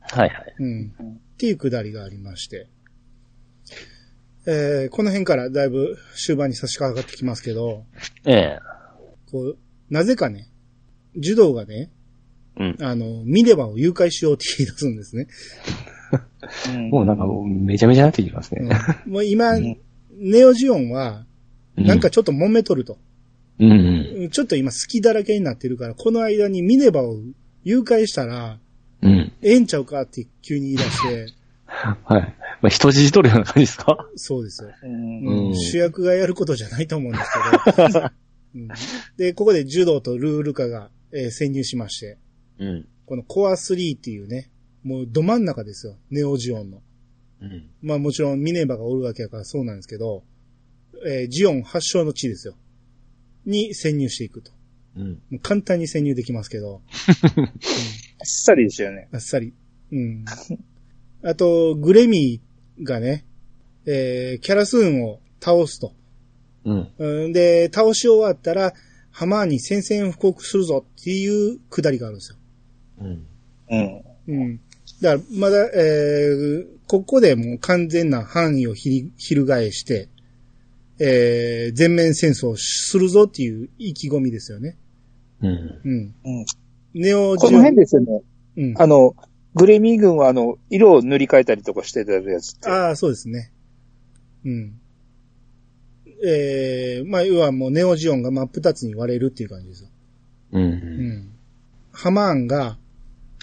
[0.00, 0.54] はいはい。
[0.58, 0.92] うん。
[1.34, 2.66] っていうくだりがありまして。
[4.46, 7.84] えー、この辺からだいぶ終盤に差し掛かってきますけど、
[8.26, 8.58] ええ。
[9.30, 9.58] こう、
[9.90, 10.48] なぜかね、
[11.16, 11.90] 柔道がね、
[12.56, 12.76] うん。
[12.80, 15.26] あの、ミネバを誘拐しようって言い出すんですね。
[16.90, 18.78] もうなんかもうめちゃめちゃなってきますうんね。
[19.06, 19.76] もう今、うん
[20.16, 21.24] ネオジオンは、
[21.76, 22.98] うんなんか、ちょっと揉めとると。
[23.58, 24.22] うんうん。
[24.22, 27.16] うんちょっと今好きだらけになってるから、この間にミネバを
[27.64, 28.58] 誘拐したら、
[29.02, 29.32] うん。
[29.42, 31.26] ええんちゃうかって急に言い出して、
[32.04, 32.34] はい。
[32.62, 34.08] まあ、人質取るような感じですか？
[34.16, 34.70] そうですよ。
[34.82, 37.30] うんうん主役がやることじゃないと思うんです
[37.76, 38.00] けど。
[38.54, 38.68] うん
[39.16, 42.18] で、ここで柔道とルールカが、えー潜入しまして、
[42.58, 42.88] うん。
[43.06, 44.50] このコア3っていうね、
[44.82, 45.96] もうど真ん中ですよ。
[46.10, 46.82] ネオジオンの。
[47.40, 47.70] うん。
[47.82, 50.24] まあもちろんミネバがおるわけやからそうなんですけど、
[51.06, 52.56] えージオン発祥の地ですよ。
[53.44, 54.52] に潜入していくと。
[54.96, 55.10] うん。
[55.30, 56.80] もう簡単に潜入できますけど、
[57.36, 57.50] あっ
[58.24, 59.08] さりでしたよね。
[59.12, 59.52] あっさり。
[59.92, 60.24] うん。
[61.24, 63.24] あと、グレミーがね、
[63.86, 65.92] えーキャラスーンを倒すと。
[66.64, 66.88] うん。
[66.98, 68.74] うんで、倒し終わったら、
[69.10, 72.38] ハマーに宣戦布告するぞっていうくだりがあるんですよ。
[73.00, 73.26] うん。
[73.70, 74.02] うん。
[74.28, 74.60] うん。
[75.00, 80.08] だから、まだ、えー、ここでもう完全な範囲をひり翻して、
[80.98, 84.76] えー、全面戦争をするぞっていう意気込みですよね。
[85.40, 85.48] うん。
[85.48, 86.14] うん。
[86.24, 86.46] うん。
[86.94, 88.22] ネオこの辺ですよね。
[88.56, 88.74] うん。
[88.76, 89.14] あの、
[89.54, 92.68] グレミー軍はあの、色を塗り替えたりとかしてたやつって。
[92.68, 93.52] ああ、そうですね。
[94.44, 94.80] うん。
[96.26, 99.88] えー、まあ、要はもうネオジオンが真っ二つに割れるっていう感じですよ。
[100.52, 100.58] う。
[100.58, 101.32] うんん。
[101.92, 102.78] ハマーンが、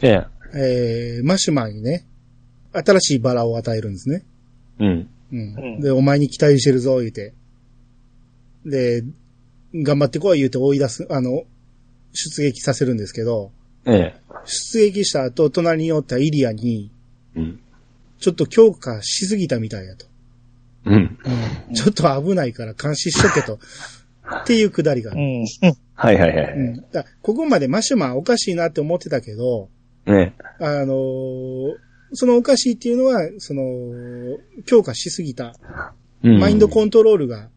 [0.02, 0.26] ええ。
[0.54, 2.06] えー、マシュマーにね、
[2.74, 4.24] 新しいバラを与えるんですね。
[4.80, 5.10] うん。
[5.32, 5.56] うん。
[5.56, 7.34] うんで、お前に期待してるぞ、言うて。
[8.66, 9.04] で、
[9.74, 11.44] 頑張ってこい言うて追い出す、あの、
[12.14, 13.52] 出撃させるんですけど、
[13.86, 14.16] ええ。
[14.46, 16.92] 出撃した後、隣におったイリアに、
[17.36, 17.60] うん。
[18.20, 20.06] ちょっと強化しすぎたみたいやと。
[20.86, 21.18] うん。
[21.74, 23.60] ちょっと危ないから監視しとけと。
[24.44, 25.22] っていうくだりがある。
[25.22, 25.46] うん。
[25.96, 26.54] はいはいはい。
[26.54, 26.86] うん。
[26.92, 29.70] だここまでマシュマンおかしいなって思ってたけど、
[30.06, 31.76] ねあのー
[32.14, 33.64] そのおかしいっていうのは、その、
[34.66, 35.56] 強化しすぎた。
[36.24, 36.40] うん。
[36.40, 37.50] マインドコントロールが、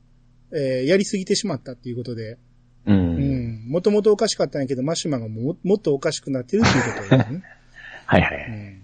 [0.53, 2.29] えーやりすぎてしまったっていうことで、う。
[2.29, 2.39] うんん。
[3.75, 7.43] もともとおかしかったんやけど、マシュマンがももっとおかしくなってるっていうことだよね。
[8.07, 8.47] はいはい。
[8.49, 8.81] うん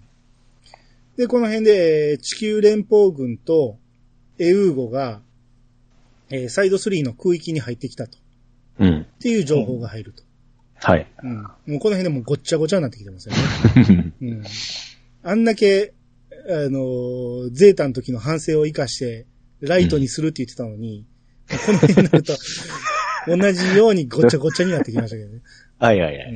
[1.17, 3.77] で、この辺で、えー地球連邦軍と、
[4.37, 5.21] エウーゴが、
[6.29, 8.17] えーサイド3の空域に入ってきたと。
[8.79, 9.01] うん。
[9.01, 10.23] っていう情報が入ると。
[10.75, 11.07] はい。
[11.23, 11.35] うん。
[11.37, 14.13] もうこの辺でもうごっちゃごちゃになってきてますよね。
[14.21, 14.43] うん。
[15.23, 15.93] あんだけ、
[16.49, 19.25] あのーゼータの時の反省を生かして、
[19.61, 21.05] ライトにするって言ってたのに、
[21.65, 22.33] この辺になると、
[23.27, 25.41] 同じようにごちゃごちゃになってきましたけどね。
[25.79, 26.27] はいはいはい。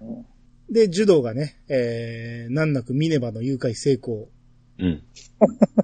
[0.00, 0.26] うん
[0.70, 4.30] で、ジュドーがね、えー、難なくミネバの誘拐成功。
[4.78, 5.02] うん。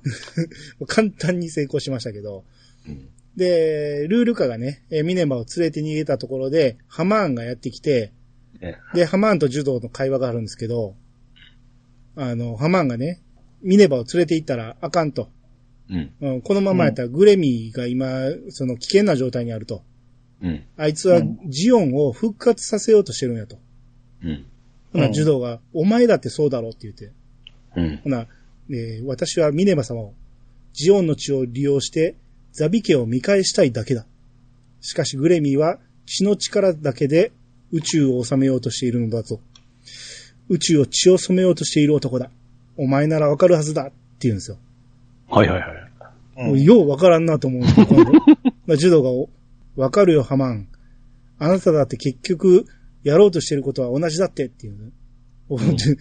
[0.88, 2.44] 簡単に成功しましたけど。
[2.86, 8.12] うんで、ルールカがね、えーミネバを連れて逃げたところで、ハマーンがやってきて、
[8.60, 10.96] えで、ハマーンとジュドーの会話があるんですけど、
[12.16, 13.22] あの、ハマーンがね、
[13.62, 15.28] ミネバを連れて行ったらあかんと。
[15.90, 16.12] うん。
[16.20, 18.06] うん、このままやったらグレミーが今、
[18.50, 19.82] その危険な状態にあると。
[20.42, 20.64] うん。
[20.76, 23.58] あいつはうんジオンを復活させようとしてるんやと。
[24.22, 24.44] うん。
[24.92, 27.12] ほな、うんジュドーが、お前だってそうだろうって言って。
[27.76, 27.96] うん。
[28.04, 28.26] ほな、
[28.70, 30.14] えー私はミネバ様を、
[30.72, 32.14] ジオンの血を利用して、
[32.52, 34.06] ザビ家を見返したいだけだ。
[34.80, 37.32] しかしグレミーは血の力だけで
[37.72, 39.40] 宇宙を治めようとしているのだぞ。
[40.48, 42.30] 宇宙を血を染めようとしている男だ。
[42.76, 44.58] お前ならわかるはずだって言うんですよ。
[45.28, 45.77] はいはいはい。
[46.38, 48.12] うんようわからんなと思うんですけど、今度。
[48.66, 49.30] まあジュドーがお、
[49.76, 50.68] わかるよ、ハマン。
[51.38, 52.64] あなただって結局、
[53.02, 54.90] やろうとしてることは同じだってっていうね。
[55.48, 55.94] おジ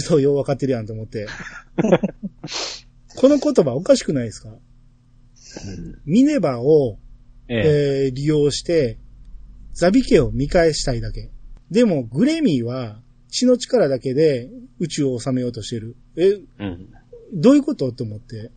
[0.00, 1.26] ュようわかってるやんと思って。
[3.16, 4.56] この言葉おかしくないですか？
[6.04, 6.98] ミネバを、
[7.48, 8.04] ええ。
[8.06, 8.98] えー利用して、
[9.72, 11.30] ザビ家を見返したいだけ。
[11.70, 15.96] でも、グレミーは血の力だけで宇宙を治めようとしてる。
[16.16, 16.88] え、うん。
[17.34, 17.90] どういうこと？
[17.92, 18.50] と思って。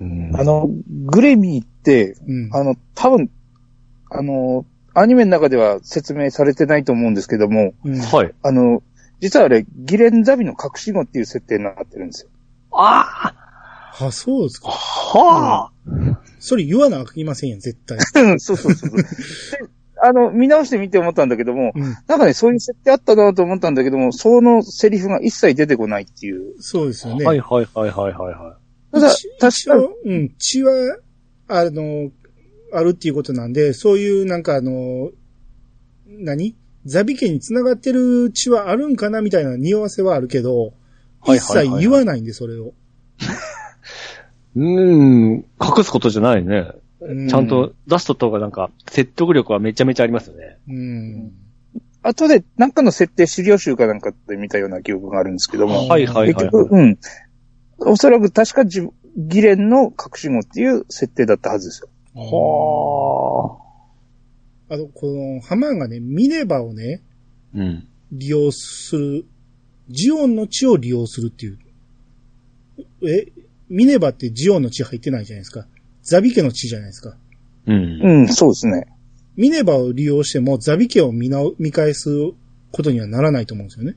[0.00, 0.68] う んあの、
[1.06, 2.50] グレミーって、うん。
[2.54, 3.30] あの、多分、
[4.10, 4.64] あの、
[4.94, 8.34] アニメの中では説明されてないと思うんですけども、うんはい。
[8.42, 8.82] あの、
[9.20, 12.30] 実はあれ、ギレンザビの隠し子っていう設定になってるんですよ。
[12.72, 13.34] あ
[13.98, 14.70] ああ、そうですか。
[14.70, 15.72] はあ
[16.38, 17.98] それ言わなあきませんやん、絶対。
[18.40, 18.96] そうそうそうそう。
[18.96, 19.04] で
[20.02, 21.82] あの、見直してみて思ったんだけども、うん。
[22.06, 26.60] なんかね、そういう設定あったなと思ったんだけども、そのセリフが一切出てこないっていう。
[26.60, 27.24] そうですよね。
[27.24, 28.56] はいはいはいはいはいは
[28.92, 30.72] ただ一、確かに、うん、血は、
[31.48, 32.10] あの、
[32.72, 35.10] あるっていうことなんで、そういうなんかあの、
[36.06, 36.56] 何？
[36.86, 40.72] ザビ家に繋がってる血はあるんかなみたいな匂わせはあるけど、
[41.20, 42.68] はい一はいはいはい切言わないんで、それを。
[42.68, 42.72] い。
[44.56, 46.72] うん、隠すことじゃないね。
[47.00, 50.58] うちゃんと、出すととがなんか、説得力はめちゃめちゃありますよね。
[50.68, 51.32] うん。
[52.02, 56.98] 後でなんかの設定資料集かなんかで見たような記憶があるんですけども、はいはいはい、結局、うん。
[57.80, 61.88] おそらく確か自ギレンの隠し子っていう設定だったはずですよ。
[62.14, 63.58] は
[64.70, 64.74] あ。
[64.74, 67.02] あと、この、ハマンがね、ミネバをね、
[67.54, 67.88] うん。
[68.12, 69.26] 利用する、
[69.88, 71.58] ジオンの血を利用するっていう。
[73.02, 73.26] え、
[73.68, 75.66] ミネバってジオンの血入ってないじゃないですか。
[76.10, 77.16] ザビ家の血じゃないですか。
[77.66, 78.00] うん。
[78.02, 78.86] うん、そうですね。
[79.36, 82.10] ミネバを利用してもザビ家を見な見返す
[82.72, 83.96] ことにはならないと思うんですよね。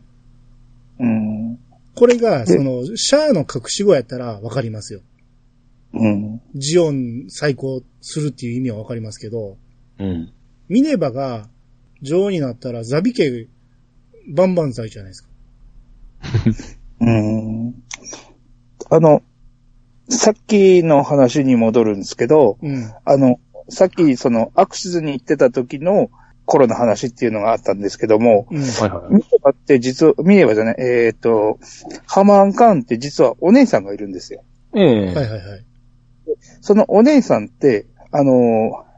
[0.99, 1.59] うん。
[1.95, 5.01] これが、でその、シャアの隠し子やったらわかりますよ。
[5.95, 6.41] うん。
[6.53, 9.57] ジオン再興するっていう意味はわかりますけど、
[9.97, 10.32] うん。
[10.70, 11.49] ミネバが
[12.03, 13.47] 女王になったらザビ家
[14.28, 15.30] バンバン剤じゃないですか。
[17.01, 17.74] うん。
[18.91, 19.24] あの、
[20.10, 22.91] さっきの話に戻るんですけど、うん。
[23.06, 23.39] あの、
[23.70, 26.10] さっきそのアクシズに行ってた時の
[26.45, 28.62] 頃の話っていうのがあったんですけども、うん。
[28.62, 29.14] はいはい。
[29.14, 31.60] ミネバって実は、ミネバじゃない、えっ、と、
[32.06, 34.43] ハマーンカーンって実はお姉さんがいるんですよ。
[34.76, 35.66] ええはいはいはい。
[36.62, 38.93] そのお姉さんって、あのー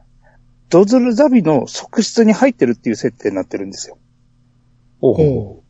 [0.68, 3.98] ドズルザビの側室に入ってるっていう設定になってるんですよ。
[5.00, 5.62] ほうほ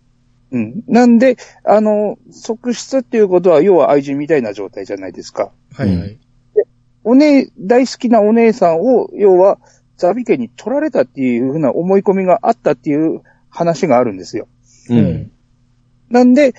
[0.52, 0.84] うん。
[0.86, 5.50] なんで、あのー側室っていうことは、要は愛人みたいな状態じゃないですか。
[5.74, 6.18] はいはい。
[7.04, 9.58] お姉、大好きなお姉さんを、要は、
[9.96, 14.48] ザビ家に取られたっていうふうな思い込みがあったっていう話があるんですよ。
[14.90, 14.94] う。
[14.94, 15.30] うんん。
[16.10, 16.54] なんで、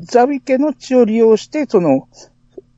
[0.00, 2.08] ザビ家の血を利用して、その、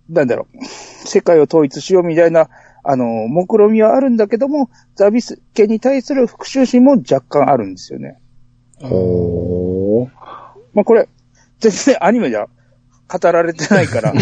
[0.08, 2.48] なんだろう、世界を統一しようみたいな、
[2.82, 5.20] あの、目論みはあるんだけども、ザビ
[5.54, 8.18] 家に対する復讐心も若干あるんですよね。
[8.82, 10.08] あー。
[10.74, 11.08] まあ、これ、
[11.60, 12.48] 全然アニメじゃ
[13.08, 14.16] 語られてないから、 わ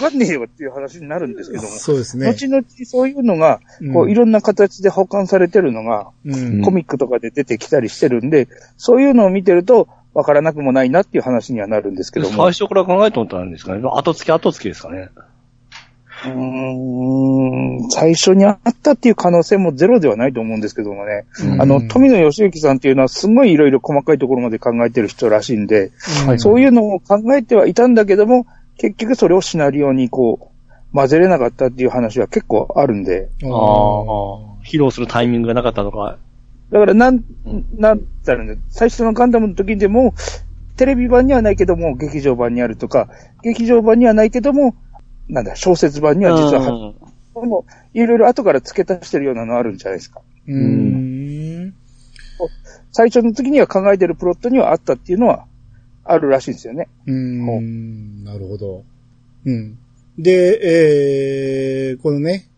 [0.00, 2.26] かんねえよっていう話になるんですけども、そうですね。
[2.26, 3.60] 後々そういうのが、
[3.92, 6.62] こううんいろんな形で保管されてるのが、うん。
[6.62, 12.50] コミックとかで出てきたりしてるんで、そういうのを見てると、わからなくもないなっていう話にはなるんですけども。
[12.50, 13.82] 最初から考えておったんですかね。
[13.84, 15.10] 後付け後付けですかね。
[16.24, 21.26] うーん最初にあったっていう可能性もゼロではないと思うんですけどもね。
[21.42, 25.92] うんあの、富野義行さんっていうのはすごいいろいろ細かいところまで考えてる人らしいんで、
[26.28, 28.46] うんそういうのを考えてはいたんだけども、
[28.76, 33.48] 結局それをシナリオにこう、混ぜれなかったっていう話は結構あるんで、ああ。
[34.64, 36.18] 披露するタイミングがなかったとか。
[36.70, 37.24] だからなん、
[37.76, 40.14] なんだろうね、最初のガンダムの時でも、
[40.76, 43.08] テレビ版にはないけども、劇場版にあるとか、
[43.42, 44.74] 劇場版にはないけども、
[45.28, 46.98] なんだ、小説版には実は入って
[47.36, 50.20] うんもいろいろ後から付け足してるようなのあるんじゃないですか。
[50.46, 51.74] うーん。
[52.90, 55.46] 最初の時には考えてるプロットにはあったっていうのは
[56.04, 56.88] あるらしいんですよね。
[57.06, 58.24] うーん。
[58.24, 58.84] なるほど。
[59.44, 59.78] うん。
[60.18, 62.48] で、えー、このね、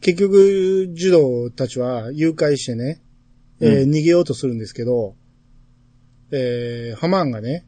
[0.00, 3.00] 結局、児童たちは誘拐してね、
[3.60, 5.14] えーう逃げようとするんですけど、
[6.32, 7.64] えー、ハマーンがね、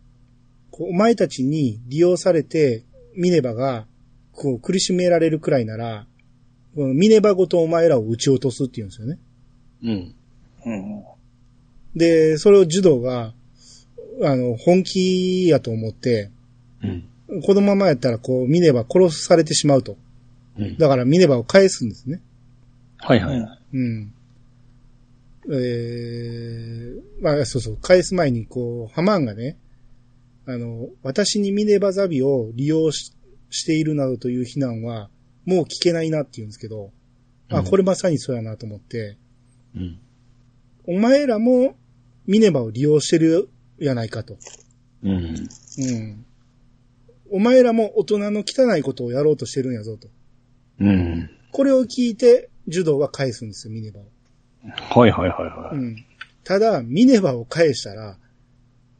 [0.72, 2.84] お前たちに利用されて、
[3.16, 3.86] ミネバが、
[4.34, 6.06] こう、苦しめられるくらいなら、
[6.74, 9.18] このミネバごとお前らを撃ち落とすって言うんですよね。
[9.82, 10.14] うん。
[10.66, 11.04] うん。
[11.94, 13.32] で、それを児童が、
[14.22, 16.30] あの、本気やと思って、
[16.82, 16.86] う
[17.38, 17.42] ん。
[17.42, 19.96] このままやったら、こう、ミネバ殺されてしまうと。
[20.58, 20.76] うん。
[20.78, 22.20] だからミネバを返すんですね。
[22.98, 23.58] はいはい。
[23.74, 24.12] うん。
[25.52, 29.56] えー、まあ、そうそう、返す前に、こう、ハマーンがね、
[30.46, 33.13] あの、私にミネバザビを利用し
[33.54, 35.08] しているなどという非難は、
[35.46, 36.90] もう聞けないなって言うんですけど、
[37.48, 39.16] あ、うんこれまさにそうやなと思って、
[39.76, 39.98] うん。
[40.86, 41.76] お前らも
[42.26, 43.48] ミネバを利用してる
[43.78, 44.36] やないかと。
[45.02, 45.12] うん。
[45.12, 46.26] うん。
[47.30, 50.08] お前らも大人の汚いことをやろうとしてるんやぞと。
[50.80, 51.30] うん。
[51.52, 54.04] これを聞いて、ジュドーは返すんですよ、ミネバを。
[55.00, 55.76] はいはいはいはい。
[55.76, 56.04] うん。
[56.42, 58.18] ただ、ミネバを返したら、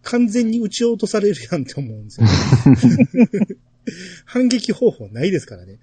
[0.03, 2.27] 完全に撃ち落とされるやんって思うんですよ。
[4.25, 5.79] 反撃方法ないですからね。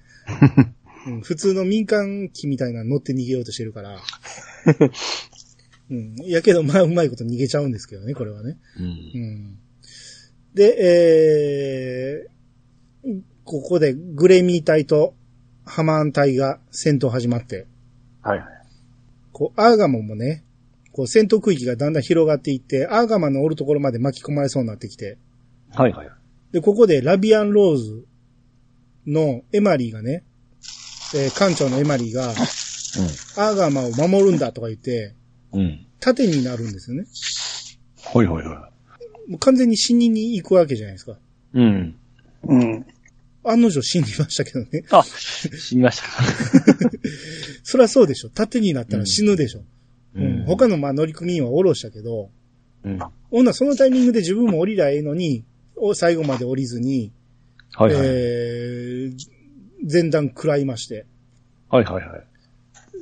[1.07, 3.99] うん、普通の民間機みたいなの乗って逃げようとしてるから。
[5.89, 6.15] うん。
[6.25, 8.57] やけど、まあ、うまいこと逃げちゃうんですけどね、これはね。
[8.77, 8.87] うんう。
[9.25, 9.57] ん。
[10.53, 12.27] で、
[13.03, 15.13] えー、ここでグレミー隊と
[15.65, 17.67] ハマーン隊が戦闘始まって、
[18.21, 18.47] はいはい。
[19.31, 20.43] こう、アーガモもね、
[20.93, 25.17] こう戦闘区域がだんだん広がっていって、アーガマのおるところまで巻き込まれそうになってきて、
[25.73, 26.09] はいはい。
[26.51, 28.05] で、ここでラビアンローズ
[29.07, 30.23] のエマリーがね、
[31.13, 35.15] えー艦長のエマリーが、アーガマを守るんだとか言って、
[35.53, 35.61] うん。
[35.61, 35.85] うん。
[35.99, 37.05] 盾になるんですよね。
[38.13, 38.71] はいはいは
[39.27, 41.13] もう完全に死にに行くわけじゃないですか。
[41.13, 41.15] い。
[41.53, 41.95] うん。
[42.43, 42.85] うん。
[43.43, 44.83] 案の定死にましたけどね。
[44.91, 46.91] あ、死にましたか。
[47.63, 48.29] そりゃそうでしょ。
[48.29, 49.63] 盾になったら死ぬでしょ。
[50.15, 50.45] うん。
[50.45, 50.71] 他の。
[50.71, 52.29] のまあ乗組員は降ろしたけど、
[52.83, 52.97] うん。
[52.97, 55.45] は女そのタイミングで自分も降りりゃええのに、
[55.81, 57.11] お最後まで降りずに、い
[57.75, 57.93] はい。
[57.93, 59.13] えー、
[59.91, 61.05] 前段食らいまして、
[61.69, 62.23] はいはいはい。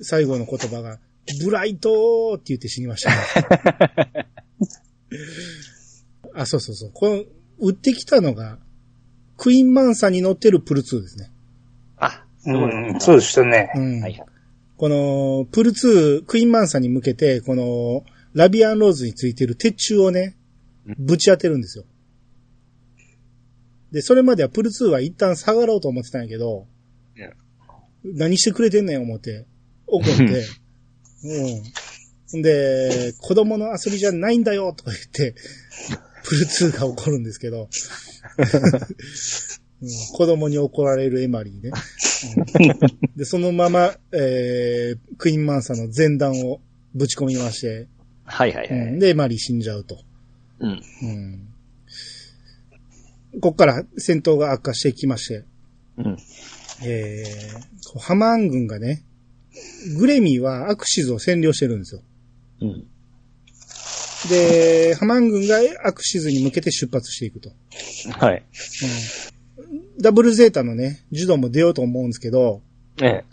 [0.01, 0.99] 最後の言葉が、
[1.43, 4.27] ブライトーって言って死にましたね。
[6.33, 6.91] あ、そうそうそう。
[6.93, 7.23] この、
[7.59, 8.59] 撃ってきたのが、
[9.37, 11.31] クイーンマンサーに乗ってるプル2ですね。
[11.97, 13.71] あ、うん、そうでしたね。
[13.75, 14.01] うん。
[14.01, 14.23] はい。
[14.77, 20.37] この、プル2、クイーンマンサーに向けて、この、ラビアンローズについてる鉄柱をね、
[20.97, 21.83] ぶち当てるんですよ。
[23.91, 26.67] で、それまではプル2は一旦下がろうと思ってたんやけど
[28.03, 29.45] 何してくれてんねん思って、
[29.87, 30.45] 怒って、
[32.33, 32.41] うん。
[32.41, 35.35] で、子供の遊びじゃないんだよとか言って、
[36.23, 37.69] プル2が怒るんですけど、
[39.81, 41.71] うん子供に怒られるエマリーね。
[41.71, 46.59] うんで、そのまま、えー、クイーンマンサーの前段を
[46.93, 47.87] ぶち込みまして、
[48.25, 48.77] はいはいはい。
[48.89, 49.97] うんで、エマリー死んじゃうと。
[50.59, 50.81] うん。
[51.01, 51.48] うん
[53.41, 55.43] こっから戦闘が悪化してきまして、
[55.97, 56.17] うん。
[56.83, 57.53] えー、
[57.87, 59.03] こうハマーン軍がね、
[59.97, 62.01] グレミーはアクシズを占領してるんですよ。
[62.61, 62.87] うん。
[64.29, 67.51] で、ハマーン軍がアクシズに向けて出発していくと。
[68.19, 68.43] はい。
[69.99, 72.61] ダブルゼータのね、ジュドも出ようと思うんですけど、
[73.01, 73.23] え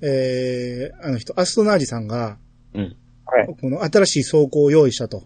[0.00, 2.38] えー、あの人、アストナージさんが、
[2.74, 2.78] え。
[2.78, 2.96] うん。
[3.26, 3.56] はい。
[3.60, 5.24] この新しい装甲を用意したと。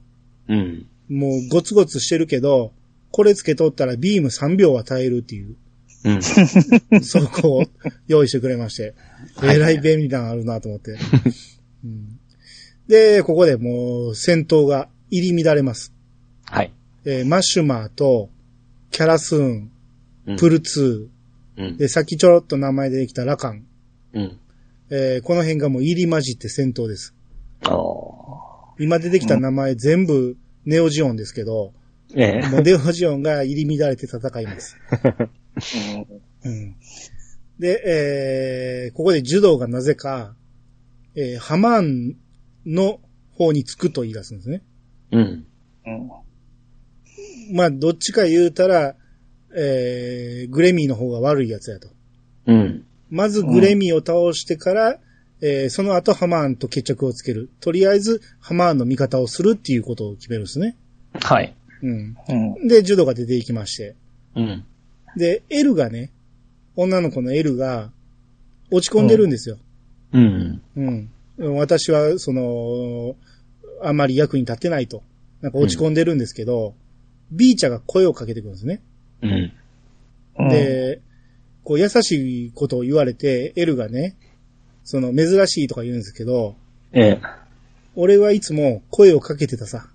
[0.48, 0.86] うん。
[1.08, 2.72] もうゴツゴツしてるけど、
[3.10, 5.56] これつけとったらビーム3秒は耐えるっていう
[6.04, 6.22] うん。
[7.02, 7.64] 装甲を
[8.06, 8.94] 用意してくれまして、
[9.42, 10.96] えらい便利なのあるなと思って、
[11.84, 12.18] うん
[12.86, 15.92] で、ここでもう戦闘が入り乱れます。
[16.44, 16.72] はい。
[17.04, 18.30] えーマシュマーと、
[18.90, 19.70] キャラスーン、
[20.26, 21.08] うんプルツ
[21.56, 21.76] うんー、。
[21.76, 23.66] で、さっきちょろっと名前できたラカン、
[24.14, 24.38] うん。
[24.90, 27.14] えーこの辺がもう入り混じって戦闘です。
[28.78, 31.74] 今出てきた名前全部ネオジオンですけど、
[32.14, 32.48] ええ。
[32.48, 34.76] もうネオジオンが入り乱れて戦います。
[36.44, 36.76] うん、
[37.58, 37.82] で、
[38.86, 40.34] えー、ここで柔道がなぜか、
[41.14, 42.16] えー、ハマーン
[42.64, 43.00] の
[43.32, 44.62] 方につくと言い出すんですね。
[45.12, 45.46] うん。
[45.86, 46.10] うん。
[47.52, 48.94] まあ、どっちか言うたら、
[49.56, 51.88] えー、グレミーの方が悪いやつやと。
[52.46, 52.84] うん。
[53.10, 54.98] まずグレミーを倒してから、
[55.40, 57.48] えーその後ハマーンと決着をつける。
[57.60, 60.76] とりあえず、ハマーンの味方をするっていうことを決めるんですね。
[61.14, 61.54] はい。
[61.82, 62.16] うん。
[62.28, 62.68] うん。
[62.68, 63.94] で、ジュドが出ていきまして。
[64.34, 64.64] うん。
[65.16, 66.10] で、エルがね、
[66.76, 67.90] 女の子のエルが、
[68.70, 69.58] 落ち込んでるんですよ。
[70.12, 70.62] うん。
[70.76, 71.56] うん。
[71.56, 73.16] 私は、その、
[73.82, 75.02] あまり役に立ってないと。
[75.40, 76.74] なんか落ち込んでるんですけど、
[77.30, 78.80] ビーチャが声をかけてくるんですね。
[79.22, 79.52] うん。
[80.38, 81.00] うん、で、
[81.64, 84.16] こう優しいことを言われて、エルがね、
[84.84, 86.56] その珍しいとか言うんですけど、
[86.92, 87.20] ええ。
[87.94, 89.88] 俺はいつも声をかけてたさ。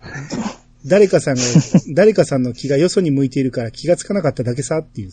[0.86, 1.42] 誰かさんが、
[1.94, 5.10] 誰かさんの気がよそに向いているから気がつかなかっただけさっていう。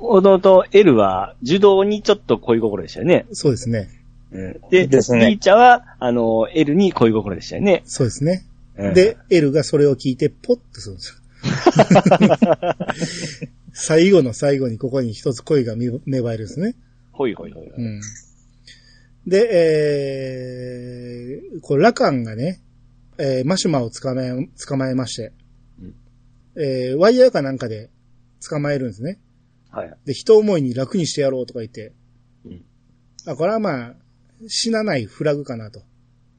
[0.00, 3.26] 弟、エルは、受動にちょっと恋心でしたよね。
[3.32, 3.88] そうですね。
[4.32, 7.82] うんで、ですねビーチャは、あの、エルに恋心でしたよね。
[7.86, 8.44] そうですね。
[8.76, 11.18] うんで、エルがそれを聞いて、ポッとするんですよ。
[13.72, 16.74] 最後の最後にここに一つ恋が芽芽生えるんですね。
[17.12, 17.66] ほいほいほい。
[17.66, 18.00] うん。
[19.26, 22.60] で、えー、こう、ラカンがね、
[23.18, 24.32] えー、マシュマを捕まえ、
[24.66, 25.32] 捕まえまして、
[25.80, 25.94] うん
[26.56, 27.90] えー、ワイヤーかなんかで
[28.48, 29.18] 捕まえるんですね。
[29.70, 29.96] はい。
[30.04, 31.92] で、人思いに楽にしてやろうとか言って、
[32.44, 32.64] うん
[33.26, 33.94] あ、これはまあ、
[34.46, 35.82] 死なないフラグかなと。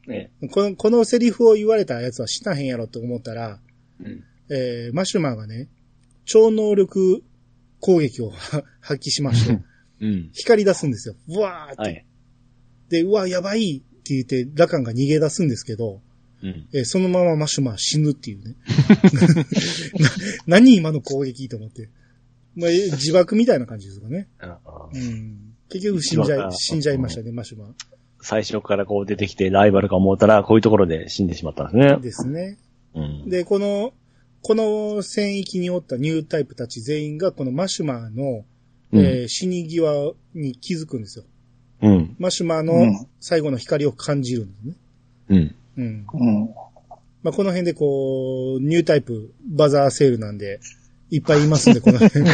[0.10, 3.60] えこの、このセリフを言われたやつは死なへんやろと思ったら、
[4.02, 4.04] え。
[4.06, 4.24] うん。
[4.52, 5.70] えー、マシュマーがね、
[6.26, 7.24] 超能力
[7.80, 9.60] 攻撃をは 発揮しまして、
[10.02, 10.30] うん。
[10.34, 11.16] 光り出すんですよ。
[11.28, 11.82] うわーって。
[11.82, 12.06] はい。
[12.90, 16.02] で、うわ、やばいって言って、ラカンが逃げ出すんですけど、
[16.42, 16.68] うん。
[16.74, 18.56] えーそのままマシュマー死ぬっていうね。
[20.48, 21.90] な何今の攻撃と思って。
[22.56, 24.28] まあ、えー自爆みたいな感じですかね。
[24.94, 25.54] うん。
[25.70, 27.70] 結局死んじゃい、死んじゃいましたね、マシュマー。
[28.22, 32.02] 最初からこう出てきてライバルか思ったら、こういうところで死んでしまったんですね。
[32.02, 32.58] ですね。
[32.96, 33.30] うん。
[33.30, 33.94] で、この、
[34.42, 38.46] この戦域におったニュータイプたち全員がこのマシュマーの、
[38.92, 41.26] うんえー死に際に気づくんですよ。
[41.82, 42.16] うん。
[42.18, 44.74] マシュマーうのん最後の光を感じるんですね。
[45.30, 45.56] うん。
[45.78, 46.08] うん。
[46.14, 46.50] うん。
[47.22, 50.60] まあ、この辺でこう、ニュータイプバザーセールなんで、
[51.10, 52.26] いっぱいいますんで、 この辺。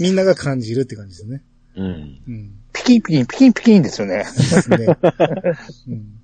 [0.00, 1.42] みんなが感じるって感じですね。
[1.76, 1.86] うん。
[2.26, 2.50] うん。
[2.72, 4.18] ピキンピキン、ピキンピキンですよね。
[4.24, 4.86] ですね。
[5.88, 6.21] うん。